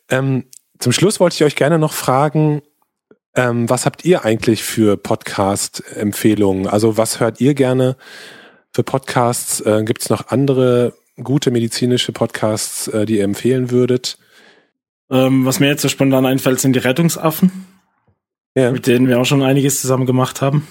Ähm, 0.09 0.45
zum 0.79 0.91
Schluss 0.91 1.19
wollte 1.19 1.35
ich 1.35 1.43
euch 1.43 1.55
gerne 1.55 1.79
noch 1.79 1.93
fragen, 1.93 2.61
ähm, 3.35 3.69
was 3.69 3.85
habt 3.85 4.03
ihr 4.05 4.25
eigentlich 4.25 4.63
für 4.63 4.97
Podcast-Empfehlungen? 4.97 6.67
Also 6.67 6.97
was 6.97 7.19
hört 7.19 7.39
ihr 7.39 7.53
gerne 7.53 7.95
für 8.71 8.83
Podcasts? 8.83 9.61
Äh, 9.61 9.83
Gibt 9.85 10.01
es 10.01 10.09
noch 10.09 10.27
andere 10.27 10.93
gute 11.21 11.49
medizinische 11.49 12.11
Podcasts, 12.11 12.87
äh, 12.89 13.05
die 13.05 13.17
ihr 13.17 13.23
empfehlen 13.23 13.71
würdet? 13.71 14.17
Ähm, 15.09 15.45
was 15.45 15.59
mir 15.59 15.67
jetzt 15.67 15.81
so 15.81 15.89
spontan 15.89 16.25
einfällt, 16.25 16.59
sind 16.59 16.73
die 16.73 16.79
Rettungsaffen 16.79 17.72
ja. 18.55 18.71
mit 18.71 18.87
denen 18.87 19.07
wir 19.07 19.19
auch 19.19 19.25
schon 19.25 19.43
einiges 19.43 19.81
zusammen 19.81 20.05
gemacht 20.05 20.41
haben. 20.41 20.67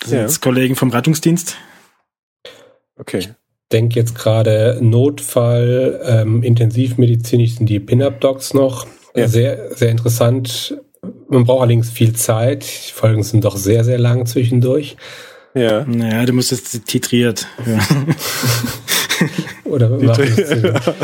Das 0.00 0.10
sind 0.10 0.18
ja. 0.18 0.24
jetzt 0.24 0.40
Kollegen 0.40 0.76
vom 0.76 0.90
Rettungsdienst. 0.90 1.56
Okay. 2.98 3.18
Ich 3.18 3.28
denke 3.72 3.98
jetzt 3.98 4.14
gerade 4.14 4.78
Notfall, 4.80 6.00
ähm, 6.04 6.42
intensivmedizinisch 6.42 7.56
sind 7.56 7.66
die 7.66 7.80
Pin-Up-Docs 7.80 8.54
noch. 8.54 8.86
Ja. 9.14 9.28
Sehr, 9.28 9.76
sehr 9.76 9.90
interessant. 9.90 10.76
Man 11.28 11.44
braucht 11.44 11.62
allerdings 11.62 11.90
viel 11.90 12.14
Zeit. 12.14 12.64
Die 12.64 12.92
Folgen 12.92 13.22
sind 13.22 13.44
doch 13.44 13.56
sehr, 13.56 13.84
sehr 13.84 13.98
lang 13.98 14.26
zwischendurch. 14.26 14.96
Ja. 15.54 15.84
Naja, 15.84 16.24
du 16.24 16.32
musst 16.32 16.50
jetzt 16.50 16.86
titriert. 16.86 17.46
Ja. 17.66 17.78
Oder 19.64 19.98
Titriert. 19.98 20.94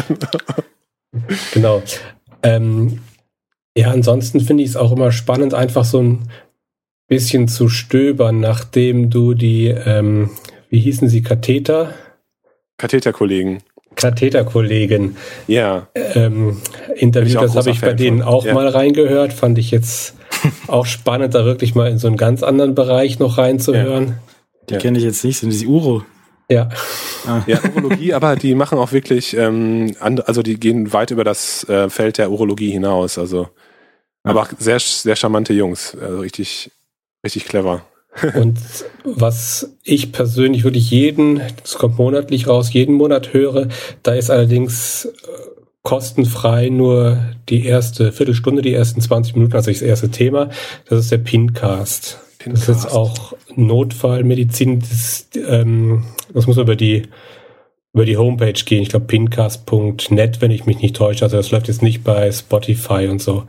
genau. 1.52 1.82
Ähm, 2.42 3.00
ja, 3.76 3.90
ansonsten 3.90 4.40
finde 4.40 4.62
ich 4.62 4.70
es 4.70 4.76
auch 4.76 4.92
immer 4.92 5.12
spannend, 5.12 5.54
einfach 5.54 5.84
so 5.84 6.02
ein 6.02 6.28
bisschen 7.08 7.48
zu 7.48 7.68
stöbern, 7.68 8.40
nachdem 8.40 9.10
du 9.10 9.34
die, 9.34 9.66
ähm, 9.66 10.30
wie 10.70 10.80
hießen 10.80 11.08
sie, 11.08 11.22
Katheter? 11.22 11.94
Katheterkollegen. 12.78 13.62
Katheterkollegen. 13.96 15.16
Ja. 15.46 15.88
Ähm, 15.94 16.60
Interview, 16.96 17.40
das 17.40 17.56
habe 17.56 17.70
ich 17.70 17.80
bei 17.80 17.92
denen 17.92 18.18
von. 18.18 18.28
auch 18.28 18.44
ja. 18.44 18.54
mal 18.54 18.68
reingehört. 18.68 19.32
Fand 19.32 19.58
ich 19.58 19.70
jetzt 19.70 20.16
auch 20.66 20.86
spannend, 20.86 21.34
da 21.34 21.44
wirklich 21.44 21.74
mal 21.74 21.90
in 21.90 21.98
so 21.98 22.06
einen 22.08 22.16
ganz 22.16 22.42
anderen 22.42 22.74
Bereich 22.74 23.18
noch 23.18 23.38
reinzuhören. 23.38 24.06
Ja. 24.06 24.14
Die 24.70 24.74
ja. 24.74 24.80
kenne 24.80 24.98
ich 24.98 25.04
jetzt 25.04 25.24
nicht, 25.24 25.38
sind 25.38 25.52
die 25.52 25.66
Uro. 25.66 26.02
Ja. 26.50 26.68
Ah. 27.26 27.42
Ja, 27.46 27.58
Urologie, 27.74 28.12
aber 28.12 28.36
die 28.36 28.54
machen 28.54 28.78
auch 28.78 28.92
wirklich, 28.92 29.36
ähm, 29.36 29.94
also 30.00 30.42
die 30.42 30.60
gehen 30.60 30.92
weit 30.92 31.10
über 31.10 31.24
das 31.24 31.66
äh, 31.68 31.88
Feld 31.88 32.18
der 32.18 32.30
Urologie 32.30 32.70
hinaus. 32.70 33.18
Also 33.18 33.48
aber 34.24 34.48
sehr, 34.58 34.80
sehr 34.80 35.16
charmante 35.16 35.52
Jungs. 35.52 35.96
Also 36.00 36.18
richtig, 36.18 36.70
richtig 37.22 37.44
clever. 37.44 37.84
Und 38.34 38.58
was 39.04 39.76
ich 39.82 40.12
persönlich 40.12 40.64
wirklich 40.64 40.90
jeden, 40.90 41.40
das 41.62 41.74
kommt 41.74 41.98
monatlich 41.98 42.46
raus, 42.46 42.72
jeden 42.72 42.94
Monat 42.94 43.32
höre, 43.32 43.68
da 44.02 44.14
ist 44.14 44.30
allerdings 44.30 45.04
äh, 45.04 45.10
kostenfrei 45.82 46.70
nur 46.70 47.18
die 47.48 47.66
erste 47.66 48.12
Viertelstunde, 48.12 48.62
die 48.62 48.72
ersten 48.72 49.00
20 49.00 49.34
Minuten, 49.34 49.54
also 49.54 49.70
das 49.70 49.82
erste 49.82 50.10
Thema. 50.10 50.48
Das 50.88 51.00
ist 51.00 51.12
der 51.12 51.18
Pincast. 51.18 52.18
Pincast. 52.38 52.68
Das 52.68 52.78
ist 52.78 52.92
auch 52.92 53.34
Notfallmedizin. 53.56 54.80
Das, 54.80 55.28
ähm, 55.46 56.04
das 56.32 56.46
muss 56.46 56.56
über 56.56 56.76
die 56.76 57.02
über 57.92 58.04
die 58.04 58.16
Homepage 58.16 58.52
gehen. 58.52 58.82
Ich 58.82 58.88
glaube 58.88 59.06
pincast.net, 59.06 60.40
wenn 60.40 60.50
ich 60.50 60.66
mich 60.66 60.80
nicht 60.80 60.96
täusche. 60.96 61.24
Also 61.24 61.36
das 61.36 61.52
läuft 61.52 61.68
jetzt 61.68 61.82
nicht 61.82 62.02
bei 62.02 62.30
Spotify 62.32 63.06
und 63.08 63.22
so. 63.22 63.44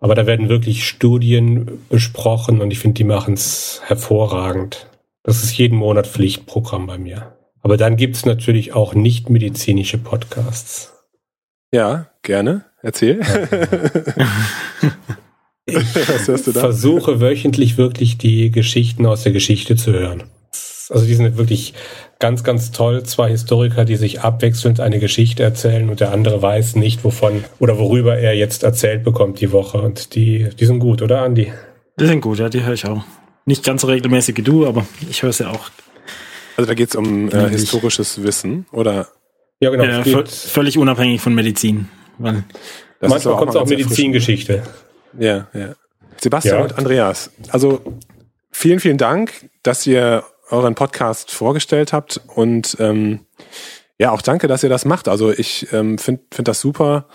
Aber 0.00 0.14
da 0.14 0.26
werden 0.26 0.48
wirklich 0.48 0.86
Studien 0.86 1.84
besprochen 1.88 2.60
und 2.60 2.70
ich 2.70 2.78
finde, 2.78 2.94
die 2.94 3.04
machen 3.04 3.34
es 3.34 3.80
hervorragend. 3.84 4.88
Das 5.22 5.42
ist 5.42 5.56
jeden 5.56 5.78
Monat 5.78 6.06
Pflichtprogramm 6.06 6.86
bei 6.86 6.98
mir. 6.98 7.36
Aber 7.62 7.76
dann 7.76 7.96
gibt 7.96 8.16
es 8.16 8.24
natürlich 8.24 8.74
auch 8.74 8.94
nicht 8.94 9.28
medizinische 9.30 9.98
Podcasts. 9.98 10.92
Ja, 11.72 12.10
gerne. 12.22 12.64
Erzähl. 12.82 13.20
ich 15.64 15.76
versuche 16.52 17.20
wöchentlich 17.20 17.76
wirklich 17.76 18.18
die 18.18 18.52
Geschichten 18.52 19.06
aus 19.06 19.24
der 19.24 19.32
Geschichte 19.32 19.74
zu 19.74 19.92
hören. 19.92 20.24
Also 20.90 21.06
die 21.06 21.14
sind 21.14 21.36
wirklich 21.36 21.74
ganz, 22.18 22.44
ganz 22.44 22.70
toll. 22.70 23.02
Zwei 23.04 23.30
Historiker, 23.30 23.84
die 23.84 23.96
sich 23.96 24.20
abwechselnd 24.20 24.80
eine 24.80 24.98
Geschichte 24.98 25.42
erzählen 25.42 25.88
und 25.88 26.00
der 26.00 26.12
andere 26.12 26.40
weiß 26.40 26.76
nicht, 26.76 27.04
wovon 27.04 27.44
oder 27.58 27.78
worüber 27.78 28.16
er 28.16 28.34
jetzt 28.34 28.62
erzählt 28.62 29.04
bekommt 29.04 29.40
die 29.40 29.52
Woche. 29.52 29.78
Und 29.78 30.14
die, 30.14 30.48
die 30.58 30.66
sind 30.66 30.78
gut, 30.78 31.02
oder 31.02 31.22
Andi? 31.22 31.52
Die 31.98 32.06
sind 32.06 32.20
gut, 32.20 32.38
ja, 32.38 32.48
die 32.48 32.62
höre 32.62 32.74
ich 32.74 32.86
auch. 32.86 33.04
Nicht 33.44 33.64
ganz 33.64 33.82
so 33.82 33.86
regelmäßig 33.86 34.36
wie 34.36 34.42
du, 34.42 34.66
aber 34.66 34.86
ich 35.08 35.22
höre 35.22 35.32
sie 35.32 35.48
auch. 35.48 35.70
Also 36.56 36.68
da 36.68 36.74
geht 36.74 36.88
es 36.90 36.96
um 36.96 37.30
äh, 37.30 37.48
historisches 37.50 38.22
Wissen, 38.22 38.66
oder? 38.72 39.08
Ja, 39.60 39.70
genau. 39.70 39.84
Ja, 39.84 40.24
völlig 40.26 40.78
unabhängig 40.78 41.20
von 41.20 41.34
Medizin. 41.34 41.88
Weil 42.18 42.44
Manchmal 43.00 43.36
kommt 43.36 43.50
es 43.50 43.56
auch 43.56 43.66
Medizingeschichte. 43.66 44.62
Ja, 45.18 45.48
ja. 45.52 45.74
Sebastian 46.18 46.58
ja. 46.58 46.64
und 46.64 46.78
Andreas, 46.78 47.30
also 47.50 47.80
vielen, 48.50 48.80
vielen 48.80 48.96
Dank, 48.96 49.50
dass 49.62 49.86
ihr 49.86 50.24
euren 50.50 50.74
Podcast 50.74 51.30
vorgestellt 51.30 51.92
habt 51.92 52.20
und 52.34 52.76
ähm, 52.80 53.26
ja, 53.98 54.10
auch 54.10 54.20
danke, 54.20 54.46
dass 54.46 54.62
ihr 54.62 54.68
das 54.68 54.84
macht. 54.84 55.08
Also 55.08 55.32
ich 55.32 55.72
ähm, 55.72 55.96
finde 55.96 56.22
find 56.30 56.48
das 56.48 56.60
super, 56.60 57.08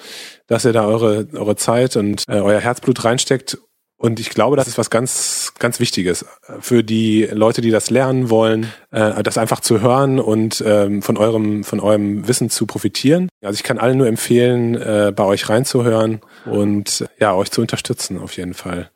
dass 0.47 0.65
ihr 0.65 0.73
da 0.73 0.85
eure, 0.85 1.27
eure 1.33 1.55
Zeit 1.55 1.95
und 1.95 2.23
äh, 2.27 2.39
euer 2.39 2.59
Herzblut 2.59 3.03
reinsteckt. 3.05 3.59
Und 4.01 4.19
ich 4.19 4.31
glaube, 4.31 4.55
das 4.55 4.67
ist 4.67 4.79
was 4.79 4.89
ganz, 4.89 5.53
ganz 5.59 5.79
Wichtiges 5.79 6.25
für 6.59 6.83
die 6.83 7.29
Leute, 7.31 7.61
die 7.61 7.69
das 7.69 7.91
lernen 7.91 8.31
wollen, 8.31 8.73
äh, 8.89 9.21
das 9.21 9.37
einfach 9.37 9.59
zu 9.59 9.79
hören 9.79 10.19
und 10.19 10.63
ähm, 10.65 11.03
von 11.03 11.17
eurem, 11.17 11.63
von 11.63 11.79
eurem 11.79 12.27
Wissen 12.27 12.49
zu 12.49 12.65
profitieren. 12.65 13.29
Also 13.43 13.57
ich 13.57 13.63
kann 13.63 13.77
allen 13.77 13.99
nur 13.99 14.07
empfehlen, 14.07 14.73
äh, 14.73 15.13
bei 15.15 15.23
euch 15.23 15.47
reinzuhören 15.49 16.21
und 16.45 17.05
ja, 17.19 17.35
euch 17.35 17.51
zu 17.51 17.61
unterstützen 17.61 18.17
auf 18.17 18.37
jeden 18.37 18.55
Fall. 18.55 18.89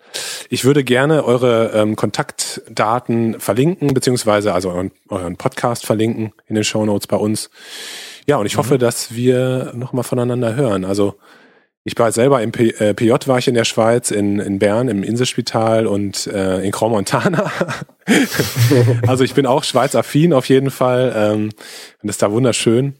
Ich 0.50 0.65
würde 0.65 0.84
gerne 0.84 1.24
eure 1.24 1.70
ähm, 1.76 1.96
Kontaktdaten 1.96 3.39
verlinken, 3.39 3.94
beziehungsweise 3.94 4.56
also 4.56 4.72
euren, 4.72 4.91
euren 5.10 5.38
Podcast 5.38 5.86
verlinken 5.86 6.34
in 6.48 6.56
den 6.56 6.63
Show 6.63 6.84
Notes 6.84 7.06
bei 7.06 7.18
uns. 7.18 7.52
Ja, 8.26 8.38
und 8.38 8.48
ich 8.48 8.58
hoffe, 8.58 8.74
mhm. 8.74 8.80
dass 8.80 9.13
wir 9.13 9.72
nochmal 9.76 10.04
voneinander 10.04 10.56
hören. 10.56 10.84
Also 10.84 11.13
ich 11.88 11.98
war 12.00 12.12
selber 12.12 12.41
im 12.41 12.52
P 12.52 12.69
äh, 12.69 12.95
PJ 12.95 13.12
war 13.28 13.38
ich 13.38 13.48
in 13.48 13.54
der 13.54 13.63
Schweiz, 13.63 14.10
in, 14.10 14.39
in 14.39 14.58
Bern, 14.58 14.88
im 14.88 15.04
Inselspital 15.04 15.86
und 15.86 16.26
äh, 16.26 16.62
in 16.62 16.71
Grand 16.71 16.91
Montana. 16.91 17.52
also 19.08 19.24
ich 19.24 19.36
bin 19.36 19.45
auch 19.45 19.63
Schweiz-affin 19.63 20.34
auf 20.34 20.50
jeden 20.50 20.71
Fall. 20.71 21.13
Ähm, 21.15 21.43
und 21.43 21.54
das 22.02 22.15
ist 22.15 22.24
da 22.24 22.32
wunderschön. 22.32 22.95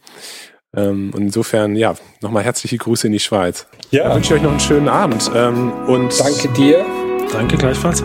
Ähm, 0.78 1.12
und 1.16 1.24
insofern, 1.24 1.76
ja, 1.76 1.96
nochmal 2.22 2.44
herzliche 2.44 2.78
Grüße 2.78 3.08
in 3.08 3.14
die 3.14 3.20
Schweiz. 3.20 3.66
Ja. 3.90 4.04
Dann 4.04 4.18
wünsche 4.18 4.36
ich 4.36 4.40
euch 4.40 4.44
noch 4.44 4.52
einen 4.52 4.60
schönen 4.60 4.88
Abend. 4.88 5.32
Ähm, 5.34 5.72
und 5.88 6.20
Danke 6.20 6.48
dir. 6.50 6.86
Danke 7.32 7.58
gleichfalls. 7.58 8.04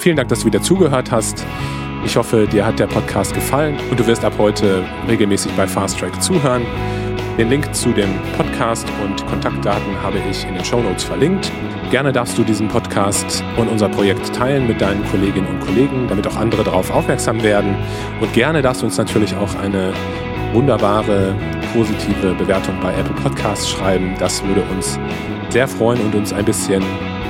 Vielen 0.00 0.16
Dank, 0.16 0.28
dass 0.28 0.40
du 0.40 0.46
wieder 0.46 0.62
zugehört 0.62 1.10
hast. 1.10 1.46
Ich 2.04 2.14
hoffe, 2.14 2.46
dir 2.46 2.66
hat 2.66 2.78
der 2.78 2.88
Podcast 2.88 3.32
gefallen 3.32 3.78
und 3.90 3.98
du 3.98 4.06
wirst 4.06 4.22
ab 4.22 4.34
heute 4.36 4.84
regelmäßig 5.08 5.52
bei 5.52 5.66
Fast 5.66 5.98
Track 5.98 6.22
zuhören. 6.22 6.66
Den 7.38 7.48
Link 7.48 7.74
zu 7.74 7.92
dem 7.92 8.10
Podcast 8.36 8.86
und 9.02 9.26
Kontaktdaten 9.26 10.02
habe 10.02 10.18
ich 10.30 10.46
in 10.46 10.54
den 10.54 10.64
Show 10.64 10.80
Notes 10.80 11.04
verlinkt. 11.04 11.50
Gerne 11.90 12.12
darfst 12.12 12.36
du 12.36 12.44
diesen 12.44 12.68
Podcast 12.68 13.42
und 13.56 13.68
unser 13.68 13.88
Projekt 13.88 14.34
teilen 14.34 14.66
mit 14.66 14.80
deinen 14.80 15.04
Kolleginnen 15.06 15.46
und 15.46 15.60
Kollegen, 15.60 16.06
damit 16.08 16.26
auch 16.26 16.36
andere 16.36 16.64
darauf 16.64 16.90
aufmerksam 16.90 17.42
werden. 17.42 17.74
Und 18.20 18.32
gerne 18.34 18.62
darfst 18.62 18.82
du 18.82 18.86
uns 18.86 18.98
natürlich 18.98 19.34
auch 19.36 19.54
eine 19.56 19.92
wunderbare, 20.52 21.34
positive 21.72 22.34
Bewertung 22.34 22.74
bei 22.82 22.92
Apple 22.92 23.14
Podcasts 23.22 23.70
schreiben. 23.70 24.14
Das 24.18 24.44
würde 24.44 24.62
uns 24.70 24.98
sehr 25.48 25.66
freuen 25.66 26.00
und 26.00 26.14
uns 26.14 26.32
ein 26.32 26.44
bisschen 26.44 26.82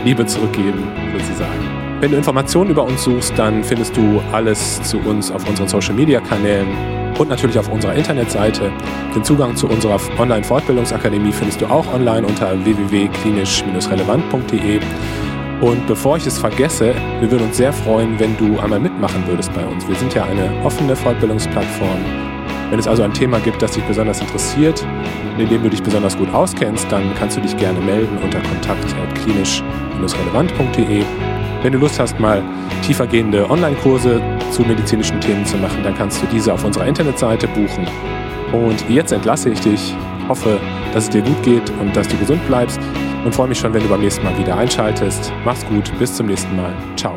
Liebe 0.05 0.27
zurückgeben, 0.27 0.83
sozusagen. 1.17 1.81
Wenn 2.01 2.11
du 2.11 2.17
Informationen 2.17 2.71
über 2.71 2.83
uns 2.83 3.05
suchst, 3.05 3.39
dann 3.39 3.63
findest 3.63 3.97
du 3.97 4.21
alles 4.33 4.83
zu 4.83 4.99
uns 4.99 5.31
auf 5.31 5.47
unseren 5.49 5.69
Social 5.69 5.95
Media 5.95 6.21
Kanälen 6.21 7.00
und 7.19 7.29
natürlich 7.29 7.59
auf 7.59 7.71
unserer 7.71 7.95
Internetseite. 7.95 8.73
Den 9.15 9.23
Zugang 9.25 9.55
zu 9.57 9.69
unserer 9.69 10.01
Online-Fortbildungsakademie 10.19 11.33
findest 11.33 11.61
du 11.61 11.67
auch 11.67 11.93
online 11.93 12.27
unter 12.27 12.65
www.klinisch-relevant.de. 12.65 14.81
Und 15.61 15.87
bevor 15.87 16.17
ich 16.17 16.27
es 16.27 16.39
vergesse, 16.39 16.95
wir 17.21 17.31
würden 17.31 17.49
uns 17.49 17.59
sehr 17.59 17.73
freuen, 17.73 18.19
wenn 18.19 18.37
du 18.39 18.59
einmal 18.61 18.81
mitmachen 18.81 19.23
würdest 19.27 19.53
bei 19.53 19.67
uns. 19.67 19.87
Wir 19.87 19.97
sind 19.97 20.15
ja 20.15 20.25
eine 20.25 20.51
offene 20.65 20.97
Fortbildungsplattform. 20.97 21.99
Wenn 22.71 22.79
es 22.79 22.89
also 22.89 23.03
ein 23.03 23.13
Thema 23.13 23.39
gibt, 23.41 23.61
das 23.61 23.73
dich 23.73 23.85
besonders 23.85 24.21
interessiert, 24.21 24.87
in 25.37 25.49
dem 25.49 25.61
du 25.63 25.69
dich 25.69 25.83
besonders 25.83 26.17
gut 26.17 26.33
auskennst, 26.33 26.91
dann 26.91 27.13
kannst 27.19 27.37
du 27.37 27.41
dich 27.41 27.57
gerne 27.57 27.81
melden 27.81 28.17
unter 28.23 28.39
kontakt.klinisch-relevant.de. 28.41 31.05
Wenn 31.63 31.73
du 31.73 31.79
Lust 31.79 32.01
hast, 32.01 32.19
mal 32.19 32.43
tiefergehende 32.83 33.49
Online-Kurse 33.51 34.23
zu 34.51 34.63
medizinischen 34.63 35.21
Themen 35.21 35.45
zu 35.45 35.59
machen, 35.59 35.83
dann 35.85 35.95
kannst 35.95 36.23
du 36.23 36.27
diese 36.33 36.53
auf 36.55 36.65
unserer 36.65 36.87
Internetseite 36.87 37.47
buchen. 37.49 37.87
Und 38.53 38.89
jetzt 38.89 39.13
entlasse 39.13 39.51
ich 39.51 39.61
dich, 39.61 39.95
hoffe, 40.29 40.59
dass 40.95 41.05
es 41.05 41.11
dir 41.11 41.23
gut 41.23 41.43
geht 41.43 41.71
und 41.81 41.95
dass 41.95 42.09
du 42.09 42.17
gesund 42.17 42.45
bleibst 42.47 42.81
und 43.25 43.35
freue 43.35 43.49
mich 43.49 43.59
schon, 43.59 43.75
wenn 43.75 43.83
du 43.83 43.89
beim 43.89 44.01
nächsten 44.01 44.25
Mal 44.25 44.37
wieder 44.39 44.57
einschaltest. 44.57 45.33
Mach's 45.45 45.65
gut, 45.67 45.93
bis 45.99 46.15
zum 46.15 46.27
nächsten 46.27 46.57
Mal. 46.57 46.73
Ciao. 46.97 47.17